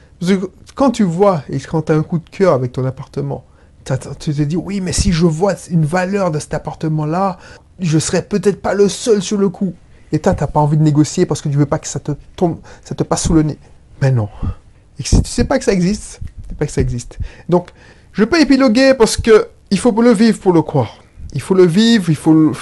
Quand 0.75 0.91
tu 0.91 1.03
vois, 1.03 1.43
et 1.49 1.59
quand 1.59 1.83
tu 1.83 1.91
as 1.91 1.95
un 1.95 2.03
coup 2.03 2.19
de 2.19 2.29
cœur 2.29 2.53
avec 2.53 2.71
ton 2.71 2.85
appartement, 2.85 3.45
tu 3.85 4.33
te 4.33 4.41
dis, 4.43 4.55
oui, 4.55 4.81
mais 4.81 4.93
si 4.93 5.11
je 5.11 5.25
vois 5.25 5.55
une 5.69 5.85
valeur 5.85 6.31
de 6.31 6.39
cet 6.39 6.53
appartement-là, 6.53 7.37
je 7.79 7.99
serais 7.99 8.21
peut-être 8.21 8.61
pas 8.61 8.73
le 8.73 8.87
seul 8.87 9.21
sur 9.21 9.37
le 9.37 9.49
coup. 9.49 9.73
Et 10.11 10.19
toi, 10.19 10.33
tu 10.33 10.41
n'as 10.41 10.47
pas 10.47 10.59
envie 10.59 10.77
de 10.77 10.83
négocier 10.83 11.25
parce 11.25 11.41
que 11.41 11.49
tu 11.49 11.57
veux 11.57 11.65
pas 11.65 11.79
que 11.79 11.87
ça 11.87 11.99
te 11.99 12.11
tombe, 12.35 12.59
ça 12.83 12.95
te 12.95 13.03
passe 13.03 13.23
sous 13.23 13.33
le 13.33 13.43
nez. 13.43 13.57
Mais 14.01 14.11
non. 14.11 14.29
Et 14.99 15.03
si 15.03 15.21
tu 15.21 15.29
sais 15.29 15.43
pas 15.43 15.57
que 15.59 15.65
ça 15.65 15.73
existe, 15.73 16.21
sais 16.47 16.55
pas 16.55 16.65
que 16.65 16.71
ça 16.71 16.81
existe. 16.81 17.17
Donc, 17.49 17.69
je 18.11 18.23
peux 18.23 18.39
épiloguer 18.39 18.93
parce 18.93 19.17
que 19.17 19.47
il 19.71 19.79
faut 19.79 19.91
le 20.01 20.13
vivre 20.13 20.39
pour 20.39 20.53
le 20.53 20.61
croire. 20.61 20.99
Il 21.33 21.41
faut 21.41 21.55
le 21.55 21.65
vivre, 21.65 22.09
il 22.09 22.15
faut 22.15 22.53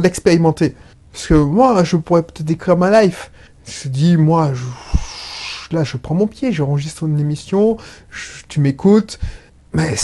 l'expérimenter. 0.00 0.74
Parce 1.12 1.26
que 1.26 1.34
moi, 1.34 1.82
je 1.84 1.96
pourrais 1.96 2.22
peut-être 2.22 2.44
décrire 2.44 2.76
ma 2.76 3.02
life. 3.02 3.30
Je 3.66 3.88
dis, 3.88 4.16
moi, 4.16 4.52
là, 5.72 5.84
je 5.84 5.96
prends 5.96 6.14
mon 6.14 6.26
pied, 6.26 6.52
j'enregistre 6.52 7.04
une 7.04 7.18
émission, 7.18 7.76
tu 8.48 8.60
m'écoutes. 8.60 9.18
Mais 9.72 9.94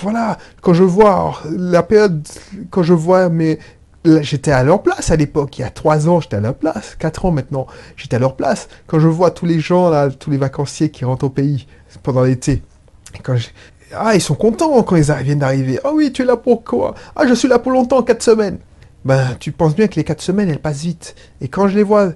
voilà, 0.00 0.38
quand 0.62 0.74
je 0.74 0.82
vois 0.82 1.38
la 1.50 1.82
période, 1.82 2.26
quand 2.70 2.82
je 2.82 2.94
vois 2.94 3.28
mais 3.28 3.58
j'étais 4.04 4.50
à 4.50 4.64
leur 4.64 4.82
place 4.82 5.10
à 5.10 5.16
l'époque, 5.16 5.58
il 5.58 5.62
y 5.62 5.64
a 5.64 5.70
trois 5.70 6.08
ans, 6.08 6.20
j'étais 6.20 6.36
à 6.36 6.40
leur 6.40 6.54
place, 6.54 6.96
quatre 6.98 7.26
ans 7.26 7.30
maintenant, 7.30 7.66
j'étais 7.96 8.16
à 8.16 8.18
leur 8.18 8.34
place. 8.34 8.68
Quand 8.86 8.98
je 8.98 9.08
vois 9.08 9.30
tous 9.30 9.46
les 9.46 9.60
gens 9.60 9.90
là, 9.90 10.10
tous 10.10 10.30
les 10.30 10.38
vacanciers 10.38 10.90
qui 10.90 11.04
rentrent 11.04 11.26
au 11.26 11.30
pays 11.30 11.66
pendant 12.02 12.22
l'été, 12.22 12.62
quand 13.22 13.36
ah 13.94 14.14
ils 14.14 14.22
sont 14.22 14.34
contents 14.34 14.82
quand 14.82 14.96
ils 14.96 15.02
viennent 15.02 15.40
d'arriver. 15.40 15.78
Ah 15.84 15.92
oui, 15.92 16.10
tu 16.12 16.22
es 16.22 16.24
là 16.24 16.36
pour 16.36 16.64
quoi? 16.64 16.94
Ah 17.14 17.26
je 17.28 17.34
suis 17.34 17.48
là 17.48 17.58
pour 17.58 17.72
longtemps, 17.72 18.02
quatre 18.02 18.22
semaines 18.22 18.58
ben, 19.04 19.36
tu 19.40 19.52
penses 19.52 19.74
bien 19.74 19.88
que 19.88 19.96
les 19.96 20.04
quatre 20.04 20.22
semaines, 20.22 20.48
elles 20.48 20.60
passent 20.60 20.82
vite. 20.82 21.14
Et 21.40 21.48
quand 21.48 21.68
je 21.68 21.76
les 21.76 21.82
vois, 21.82 22.12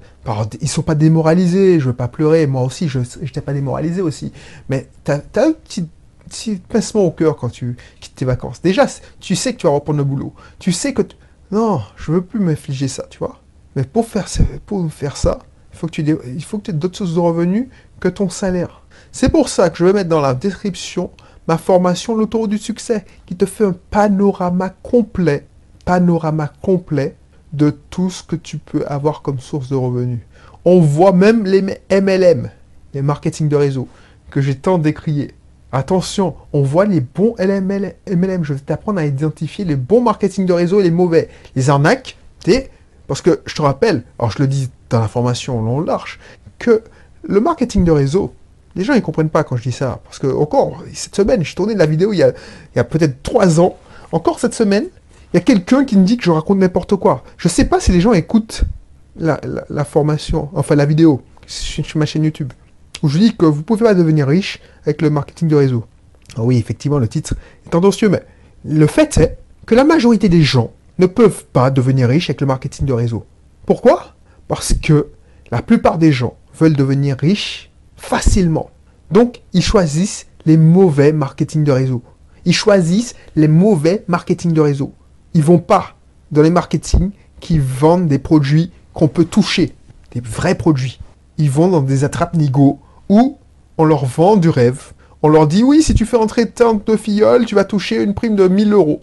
ils 0.60 0.68
sont 0.68 0.82
pas 0.82 0.94
démoralisés, 0.94 1.80
je 1.80 1.86
veux 1.86 1.96
pas 1.96 2.08
pleurer, 2.08 2.46
moi 2.46 2.62
aussi, 2.62 2.88
je 2.88 3.00
n'étais 3.20 3.40
pas 3.40 3.52
démoralisé 3.52 4.02
aussi. 4.02 4.32
Mais 4.68 4.88
tu 5.04 5.10
as, 5.10 5.22
un 5.36 5.52
petit, 5.52 5.86
petit 6.28 6.56
pincement 6.56 7.02
au 7.02 7.10
cœur 7.10 7.36
quand 7.36 7.48
tu 7.48 7.76
quittes 8.00 8.14
tes 8.14 8.24
vacances. 8.24 8.62
Déjà, 8.62 8.86
tu 9.20 9.34
sais 9.34 9.52
que 9.52 9.58
tu 9.58 9.66
vas 9.66 9.72
reprendre 9.72 9.98
le 9.98 10.04
boulot. 10.04 10.32
Tu 10.58 10.72
sais 10.72 10.92
que... 10.92 11.02
Non, 11.50 11.80
je 11.96 12.12
veux 12.12 12.22
plus 12.22 12.40
m'infliger 12.40 12.88
ça, 12.88 13.06
tu 13.08 13.18
vois. 13.18 13.40
Mais 13.74 13.84
pour 13.84 14.06
faire, 14.06 14.26
pour 14.64 14.92
faire 14.92 15.16
ça, 15.16 15.40
faut 15.72 15.86
que 15.86 15.92
tu 15.92 16.02
il 16.02 16.44
faut 16.44 16.58
que 16.58 16.64
tu 16.64 16.70
aies 16.70 16.74
d'autres 16.74 16.96
sources 16.96 17.14
de 17.14 17.20
revenus 17.20 17.68
que 18.00 18.08
ton 18.08 18.28
salaire. 18.28 18.82
C'est 19.12 19.28
pour 19.28 19.48
ça 19.48 19.70
que 19.70 19.78
je 19.78 19.84
vais 19.84 19.92
mettre 19.92 20.08
dans 20.08 20.20
la 20.20 20.34
description 20.34 21.10
ma 21.46 21.58
formation 21.58 22.16
L'autoroute 22.16 22.50
du 22.50 22.58
succès, 22.58 23.04
qui 23.24 23.36
te 23.36 23.46
fait 23.46 23.64
un 23.64 23.76
panorama 23.90 24.70
complet 24.82 25.46
panorama 25.86 26.52
complet 26.60 27.16
de 27.54 27.70
tout 27.70 28.10
ce 28.10 28.22
que 28.22 28.36
tu 28.36 28.58
peux 28.58 28.84
avoir 28.86 29.22
comme 29.22 29.40
source 29.40 29.70
de 29.70 29.76
revenus. 29.76 30.18
On 30.66 30.80
voit 30.80 31.12
même 31.12 31.46
les 31.46 31.62
MLM, 31.62 32.50
les 32.92 33.02
marketing 33.02 33.48
de 33.48 33.56
réseau, 33.56 33.88
que 34.30 34.42
j'ai 34.42 34.56
tant 34.56 34.76
décrié. 34.76 35.30
Attention, 35.72 36.34
on 36.52 36.62
voit 36.62 36.86
les 36.86 37.00
bons 37.00 37.34
MLM. 37.38 38.44
Je 38.44 38.52
vais 38.52 38.60
t'apprendre 38.60 38.98
à 38.98 39.06
identifier 39.06 39.64
les 39.64 39.76
bons 39.76 40.02
marketing 40.02 40.44
de 40.44 40.52
réseau 40.52 40.80
et 40.80 40.82
les 40.82 40.90
mauvais. 40.90 41.28
Les 41.54 41.70
arnaques, 41.70 42.18
parce 43.06 43.22
que 43.22 43.40
je 43.46 43.54
te 43.54 43.62
rappelle, 43.62 44.02
alors 44.18 44.32
je 44.32 44.40
le 44.40 44.48
dis 44.48 44.68
dans 44.90 45.00
la 45.00 45.08
formation 45.08 45.62
long 45.62 45.80
large, 45.80 46.18
que 46.58 46.82
le 47.22 47.40
marketing 47.40 47.84
de 47.84 47.92
réseau, 47.92 48.34
les 48.74 48.82
gens 48.84 48.94
ils 48.94 49.02
comprennent 49.02 49.30
pas 49.30 49.44
quand 49.44 49.56
je 49.56 49.62
dis 49.62 49.72
ça. 49.72 50.00
Parce 50.04 50.18
que 50.18 50.26
encore, 50.26 50.82
cette 50.92 51.14
semaine, 51.14 51.44
j'ai 51.44 51.54
tourné 51.54 51.74
la 51.74 51.86
vidéo 51.86 52.12
il 52.12 52.18
y 52.18 52.78
a 52.78 52.84
peut-être 52.84 53.22
trois 53.22 53.60
ans. 53.60 53.76
Encore 54.10 54.40
cette 54.40 54.54
semaine, 54.54 54.86
il 55.32 55.36
y 55.36 55.38
a 55.38 55.42
quelqu'un 55.42 55.84
qui 55.84 55.96
me 55.96 56.04
dit 56.04 56.16
que 56.16 56.24
je 56.24 56.30
raconte 56.30 56.58
n'importe 56.58 56.96
quoi. 56.96 57.24
Je 57.36 57.48
ne 57.48 57.52
sais 57.52 57.66
pas 57.66 57.80
si 57.80 57.92
les 57.92 58.00
gens 58.00 58.12
écoutent 58.12 58.64
la, 59.18 59.84
formation, 59.84 60.50
enfin 60.54 60.74
la 60.74 60.86
vidéo 60.86 61.22
sur 61.46 61.84
ma 61.96 62.06
chaîne 62.06 62.24
YouTube, 62.24 62.52
où 63.02 63.08
je 63.08 63.18
dis 63.18 63.36
que 63.36 63.46
vous 63.46 63.62
pouvez 63.62 63.84
pas 63.84 63.94
devenir 63.94 64.26
riche 64.26 64.60
avec 64.84 65.02
le 65.02 65.10
marketing 65.10 65.48
de 65.48 65.56
réseau. 65.56 65.84
Ah 66.36 66.42
oui, 66.42 66.58
effectivement, 66.58 66.98
le 66.98 67.08
titre 67.08 67.34
est 67.64 67.70
tendancieux, 67.70 68.08
mais 68.08 68.22
le 68.64 68.86
fait 68.86 69.16
est 69.18 69.38
que 69.64 69.74
la 69.74 69.84
majorité 69.84 70.28
des 70.28 70.42
gens 70.42 70.72
ne 70.98 71.06
peuvent 71.06 71.44
pas 71.52 71.70
devenir 71.70 72.08
riches 72.08 72.30
avec 72.30 72.40
le 72.40 72.46
marketing 72.46 72.86
de 72.86 72.92
réseau. 72.92 73.24
Pourquoi? 73.64 74.14
Parce 74.48 74.74
que 74.74 75.08
la 75.50 75.62
plupart 75.62 75.98
des 75.98 76.12
gens 76.12 76.36
veulent 76.58 76.76
devenir 76.76 77.16
riches 77.18 77.70
facilement. 77.96 78.70
Donc, 79.10 79.42
ils 79.52 79.62
choisissent 79.62 80.26
les 80.46 80.56
mauvais 80.56 81.12
marketing 81.12 81.64
de 81.64 81.72
réseau. 81.72 82.02
Ils 82.44 82.54
choisissent 82.54 83.14
les 83.34 83.48
mauvais 83.48 84.04
marketing 84.08 84.52
de 84.52 84.60
réseau. 84.60 84.92
Ils 85.36 85.44
vont 85.44 85.58
pas 85.58 85.96
dans 86.32 86.40
les 86.40 86.48
marketing 86.48 87.10
qui 87.40 87.58
vendent 87.58 88.08
des 88.08 88.18
produits 88.18 88.70
qu'on 88.94 89.06
peut 89.06 89.26
toucher, 89.26 89.74
des 90.12 90.22
vrais 90.22 90.54
produits. 90.54 90.98
Ils 91.36 91.50
vont 91.50 91.68
dans 91.68 91.82
des 91.82 92.04
attrapes-nigo 92.04 92.78
où 93.10 93.36
on 93.76 93.84
leur 93.84 94.06
vend 94.06 94.36
du 94.36 94.48
rêve. 94.48 94.92
On 95.22 95.28
leur 95.28 95.46
dit 95.46 95.62
oui, 95.62 95.82
si 95.82 95.92
tu 95.92 96.06
fais 96.06 96.16
entrer 96.16 96.48
tant 96.48 96.72
de 96.72 96.96
filleuls, 96.96 97.44
tu 97.44 97.54
vas 97.54 97.64
toucher 97.64 98.02
une 98.02 98.14
prime 98.14 98.34
de 98.34 98.48
1000 98.48 98.72
euros. 98.72 99.02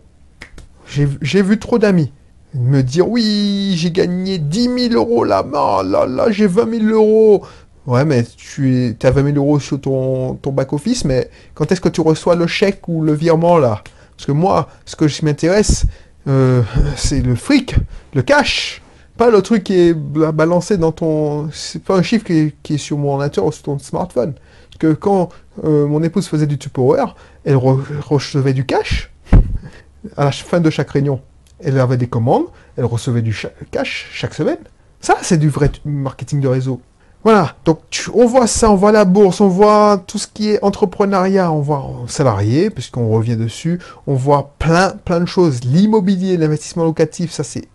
J'ai 0.88 1.44
vu 1.44 1.60
trop 1.60 1.78
d'amis 1.78 2.12
me 2.56 2.82
dire 2.82 3.08
oui, 3.08 3.76
j'ai 3.78 3.92
gagné 3.92 4.40
10 4.40 4.90
000 4.90 4.94
euros 4.94 5.24
là, 5.24 5.44
bas 5.44 5.84
là, 5.84 6.08
là, 6.08 6.32
j'ai 6.32 6.48
20 6.48 6.80
000 6.80 6.86
euros. 6.94 7.46
Ouais, 7.86 8.06
mais 8.06 8.24
tu 8.24 8.98
as 9.04 9.12
20 9.12 9.34
000 9.34 9.38
euros 9.38 9.60
sur 9.60 9.80
ton 9.80 10.40
back-office, 10.46 11.06
mais 11.06 11.30
quand 11.54 11.72
est-ce 11.72 11.82
que 11.82 11.90
tu 11.90 12.02
reçois 12.02 12.34
le 12.34 12.48
chèque 12.48 12.88
ou 12.88 13.04
le 13.04 13.14
virement 13.14 13.60
là? 13.60 13.84
Parce 14.16 14.26
que 14.26 14.32
moi, 14.32 14.70
ce 14.86 14.96
que 14.96 15.08
je 15.08 15.24
m'intéresse, 15.26 15.86
euh, 16.28 16.62
c'est 16.96 17.22
le 17.22 17.36
fric, 17.36 17.76
le 18.14 18.22
cash. 18.22 18.82
Pas 19.18 19.30
le 19.30 19.42
truc 19.42 19.64
qui 19.64 19.76
est 19.76 19.94
balancé 19.94 20.78
dans 20.78 20.92
ton... 20.92 21.50
C'est 21.52 21.84
pas 21.84 21.96
un 21.96 22.02
chiffre 22.02 22.26
qui 22.26 22.54
est, 22.74 22.78
sur 22.78 22.98
mon 22.98 23.12
ordinateur 23.12 23.46
ou 23.46 23.52
sur 23.52 23.64
ton 23.64 23.78
smartphone. 23.78 24.34
Que 24.80 24.94
quand 24.94 25.30
euh, 25.64 25.86
mon 25.86 26.02
épouse 26.02 26.28
faisait 26.28 26.48
du 26.48 26.58
Tupperware, 26.58 27.16
elle 27.46 27.58
recevait 27.58 28.54
du 28.54 28.66
cash 28.66 29.12
à 30.18 30.26
la 30.26 30.32
fin 30.32 30.60
de 30.60 30.70
chaque 30.72 30.90
réunion. 30.90 31.22
Elle 31.60 31.80
avait 31.80 31.98
des 31.98 32.08
commandes, 32.08 32.46
elle 32.76 32.86
recevait 32.86 33.22
du 33.22 33.40
cash 33.70 34.10
chaque 34.12 34.34
semaine. 34.34 34.58
Ça, 35.00 35.18
c'est 35.22 35.38
du 35.38 35.50
vrai 35.50 35.72
marketing 35.86 36.42
de 36.42 36.48
réseau. 36.48 36.82
Voilà, 37.24 37.56
donc 37.64 37.80
on 38.14 38.26
voit 38.26 38.48
ça, 38.48 38.70
on 38.70 38.76
voit 38.76 38.92
la 38.92 39.06
bourse, 39.06 39.40
on 39.40 39.48
voit 39.48 40.04
tout 40.08 40.18
ce 40.18 40.28
qui 40.28 40.50
est 40.50 40.62
entrepreneuriat, 40.62 41.54
on 41.54 41.62
voit 41.62 41.90
salarié, 42.08 42.70
puisqu'on 42.70 43.08
revient 43.08 43.38
dessus, 43.38 43.80
on 44.08 44.14
voit 44.14 44.56
plein, 44.60 44.90
plein 44.90 45.22
de 45.22 45.26
choses. 45.26 45.64
L'immobilier, 45.64 46.36
l'investissement 46.36 46.84
locatif, 46.84 47.32
ça 47.32 47.46
c'est, 47.46 47.70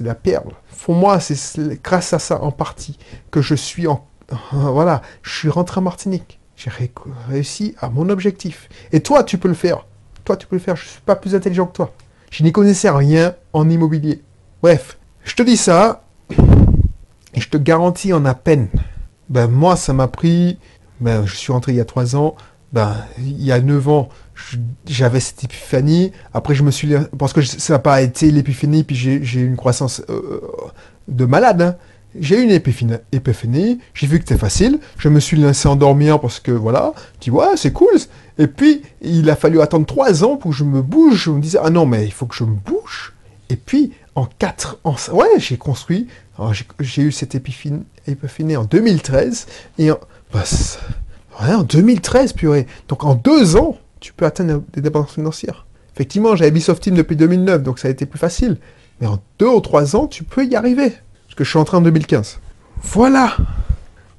la 0.00 0.14
perle. 0.14 0.52
Pour 0.84 0.94
moi, 0.94 1.20
c'est 1.20 1.82
grâce 1.82 2.14
à 2.14 2.18
ça 2.18 2.42
en 2.42 2.50
partie 2.50 2.98
que 3.30 3.42
je 3.42 3.54
suis 3.54 3.86
en, 3.86 4.06
voilà, 4.52 5.02
je 5.20 5.36
suis 5.36 5.50
rentré 5.50 5.80
en 5.80 5.84
Martinique. 5.84 6.40
J'ai 6.56 6.70
réussi 7.28 7.74
à 7.80 7.90
mon 7.90 8.08
objectif. 8.08 8.70
Et 8.90 9.00
toi, 9.00 9.22
tu 9.22 9.36
peux 9.36 9.48
le 9.48 9.54
faire. 9.54 9.86
Toi, 10.24 10.38
tu 10.38 10.46
peux 10.46 10.56
le 10.56 10.62
faire. 10.62 10.76
Je 10.76 10.86
suis 10.86 11.00
pas 11.02 11.16
plus 11.16 11.34
intelligent 11.34 11.66
que 11.66 11.76
toi. 11.76 11.92
Je 12.30 12.42
n'y 12.42 12.52
connaissais 12.52 12.88
rien 12.88 13.34
en 13.52 13.68
immobilier. 13.68 14.22
Bref, 14.62 14.96
je 15.24 15.34
te 15.34 15.42
dis 15.42 15.58
ça, 15.58 16.04
et 17.34 17.40
je 17.40 17.48
te 17.50 17.58
garantis 17.58 18.12
en 18.12 18.24
à 18.24 18.34
peine 18.34 18.68
ben 19.28 19.48
moi, 19.48 19.76
ça 19.76 19.92
m'a 19.92 20.08
pris, 20.08 20.58
ben, 21.00 21.26
je 21.26 21.34
suis 21.34 21.52
rentré 21.52 21.72
il 21.72 21.76
y 21.76 21.80
a 21.80 21.84
trois 21.84 22.16
ans, 22.16 22.34
ben, 22.72 22.96
il 23.18 23.42
y 23.42 23.52
a 23.52 23.60
neuf 23.60 23.88
ans, 23.88 24.08
j'avais 24.86 25.20
cette 25.20 25.44
épiphanie. 25.44 26.12
Après, 26.32 26.54
je 26.54 26.62
me 26.62 26.70
suis, 26.70 26.92
parce 27.18 27.32
que 27.32 27.42
ça 27.42 27.74
n'a 27.74 27.78
pas 27.78 28.02
été 28.02 28.30
l'épiphanie, 28.30 28.82
puis 28.82 28.96
j'ai 28.96 29.40
eu 29.40 29.46
une 29.46 29.56
croissance 29.56 30.02
euh, 30.10 30.40
de 31.08 31.24
malade. 31.24 31.62
Hein. 31.62 31.76
J'ai 32.18 32.38
eu 32.38 32.44
une 32.44 32.50
épiphanie, 32.50 33.78
j'ai 33.92 34.06
vu 34.06 34.18
que 34.18 34.24
c'était 34.24 34.38
facile, 34.38 34.78
je 34.98 35.08
me 35.08 35.18
suis 35.18 35.36
laissé 35.36 35.66
endormir 35.66 36.20
parce 36.20 36.38
que 36.38 36.52
voilà, 36.52 36.92
tu 37.18 37.30
vois, 37.30 37.56
c'est 37.56 37.72
cool. 37.72 37.96
Et 38.38 38.46
puis, 38.46 38.82
il 39.00 39.28
a 39.30 39.36
fallu 39.36 39.60
attendre 39.60 39.86
trois 39.86 40.22
ans 40.22 40.36
pour 40.36 40.52
que 40.52 40.56
je 40.56 40.64
me 40.64 40.80
bouge. 40.80 41.24
Je 41.24 41.30
me 41.30 41.40
disais, 41.40 41.58
ah 41.62 41.70
non, 41.70 41.86
mais 41.86 42.04
il 42.04 42.12
faut 42.12 42.26
que 42.26 42.36
je 42.36 42.44
me 42.44 42.54
bouge. 42.54 43.14
Et 43.50 43.56
puis, 43.56 43.92
en 44.14 44.26
quatre 44.26 44.78
ans, 44.84 44.96
ouais, 45.12 45.38
j'ai 45.38 45.56
construit 45.56 46.08
j'ai 46.80 47.02
eu 47.02 47.12
cette 47.12 47.34
épiphanie 47.34 48.56
en 48.56 48.64
2013, 48.64 49.46
et 49.78 49.90
en, 49.90 49.98
bah, 50.32 50.44
en 51.40 51.62
2013, 51.62 52.32
purée. 52.32 52.66
Donc 52.88 53.04
en 53.04 53.14
deux 53.14 53.56
ans, 53.56 53.78
tu 54.00 54.12
peux 54.12 54.26
atteindre 54.26 54.62
des 54.72 54.80
dépenses 54.80 55.12
financières. 55.12 55.66
Effectivement, 55.94 56.34
j'avais 56.34 56.50
Ubisoft 56.50 56.82
Team 56.82 56.94
depuis 56.94 57.16
2009, 57.16 57.62
donc 57.62 57.78
ça 57.78 57.88
a 57.88 57.90
été 57.90 58.06
plus 58.06 58.18
facile. 58.18 58.58
Mais 59.00 59.06
en 59.06 59.20
deux 59.38 59.48
ou 59.48 59.60
trois 59.60 59.96
ans, 59.96 60.06
tu 60.06 60.24
peux 60.24 60.44
y 60.44 60.56
arriver. 60.56 60.90
Parce 61.26 61.36
que 61.36 61.44
je 61.44 61.50
suis 61.50 61.58
entré 61.58 61.76
en 61.76 61.80
2015. 61.80 62.38
Voilà 62.82 63.36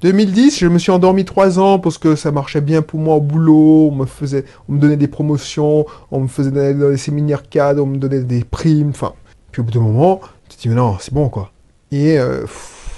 2010, 0.02 0.58
je 0.58 0.66
me 0.66 0.78
suis 0.78 0.92
endormi 0.92 1.24
trois 1.24 1.58
ans 1.58 1.78
parce 1.78 1.96
que 1.96 2.16
ça 2.16 2.30
marchait 2.30 2.60
bien 2.60 2.82
pour 2.82 3.00
moi 3.00 3.16
au 3.16 3.20
boulot. 3.20 3.88
On 3.90 3.94
me 3.94 4.04
faisait, 4.04 4.44
on 4.68 4.74
me 4.74 4.78
donnait 4.78 4.98
des 4.98 5.08
promotions, 5.08 5.86
on 6.10 6.20
me 6.20 6.28
faisait 6.28 6.50
dans 6.50 6.90
les 6.90 6.96
séminaires 6.98 7.48
cadres, 7.48 7.82
on 7.82 7.86
me 7.86 7.96
donnait 7.96 8.20
des 8.20 8.44
primes. 8.44 8.90
Enfin, 8.90 9.14
au 9.60 9.64
bout 9.64 9.72
d'un 9.72 9.80
moment, 9.80 10.20
tu 10.48 10.56
te 10.56 10.62
dis 10.62 10.68
mais 10.68 10.74
non, 10.74 10.96
c'est 11.00 11.12
bon 11.12 11.28
quoi. 11.28 11.52
Et 11.92 12.18
euh, 12.18 12.44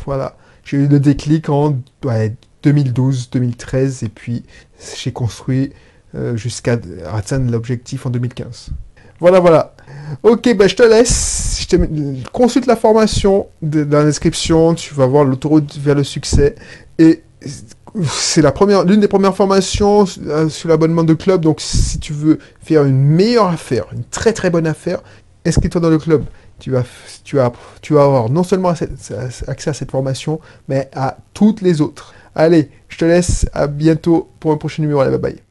voilà, 0.05 0.37
j'ai 0.64 0.79
eu 0.79 0.87
le 0.87 1.01
déclic 1.01 1.49
en 1.49 1.77
2012, 2.62 3.31
2013, 3.31 4.03
et 4.03 4.09
puis 4.09 4.44
j'ai 4.97 5.12
construit 5.12 5.73
euh, 6.14 6.37
jusqu'à 6.37 6.79
atteindre 7.12 7.51
l'objectif 7.51 8.07
en 8.07 8.11
2015. 8.11 8.71
Voilà, 9.21 9.40
voilà. 9.40 9.75
Ok, 10.23 10.55
ben 10.57 10.68
je 10.68 10.77
te 10.77 10.83
laisse. 10.83 11.59
Je 11.61 11.77
te... 11.77 12.31
Consulte 12.31 12.66
la 12.66 12.77
formation 12.77 13.49
dans 13.62 13.99
la 13.99 14.05
description. 14.05 14.75
Tu 14.75 14.94
vas 14.94 15.07
voir 15.07 15.25
l'autoroute 15.25 15.77
vers 15.77 15.97
le 15.97 16.05
succès. 16.05 16.55
Et 16.99 17.23
c'est 18.05 18.42
la 18.42 18.53
première, 18.53 18.85
l'une 18.85 19.01
des 19.01 19.09
premières 19.09 19.35
formations 19.35 20.05
euh, 20.27 20.49
sur 20.49 20.68
l'abonnement 20.68 21.05
de 21.05 21.14
club. 21.14 21.40
Donc, 21.40 21.61
si 21.61 21.99
tu 21.99 22.12
veux 22.12 22.38
faire 22.62 22.85
une 22.85 23.03
meilleure 23.03 23.49
affaire, 23.49 23.87
une 23.92 24.05
très 24.05 24.33
très 24.33 24.51
bonne 24.51 24.66
affaire, 24.66 25.01
inscris-toi 25.44 25.81
dans 25.81 25.90
le 25.90 25.99
club 25.99 26.25
tu 26.59 26.71
vas, 26.71 26.85
tu, 27.25 27.37
vas, 27.37 27.53
tu 27.83 27.94
vas 27.94 28.05
avoir 28.05 28.31
non 28.31 28.42
seulement 28.42 28.71
accès 28.71 28.88
à 29.71 29.73
cette 29.75 29.90
formation, 29.90 30.40
mais 30.68 30.88
à 30.94 31.18
toutes 31.35 31.61
les 31.61 31.81
autres. 31.81 32.14
Allez, 32.35 32.71
je 32.88 32.99
te 32.99 33.05
laisse, 33.05 33.47
à 33.53 33.66
bientôt 33.66 34.31
pour 34.40 34.53
un 34.53 34.57
prochain 34.57 34.83
numéro. 34.83 35.01
Allez, 35.01 35.16
bye 35.18 35.33
bye. 35.33 35.48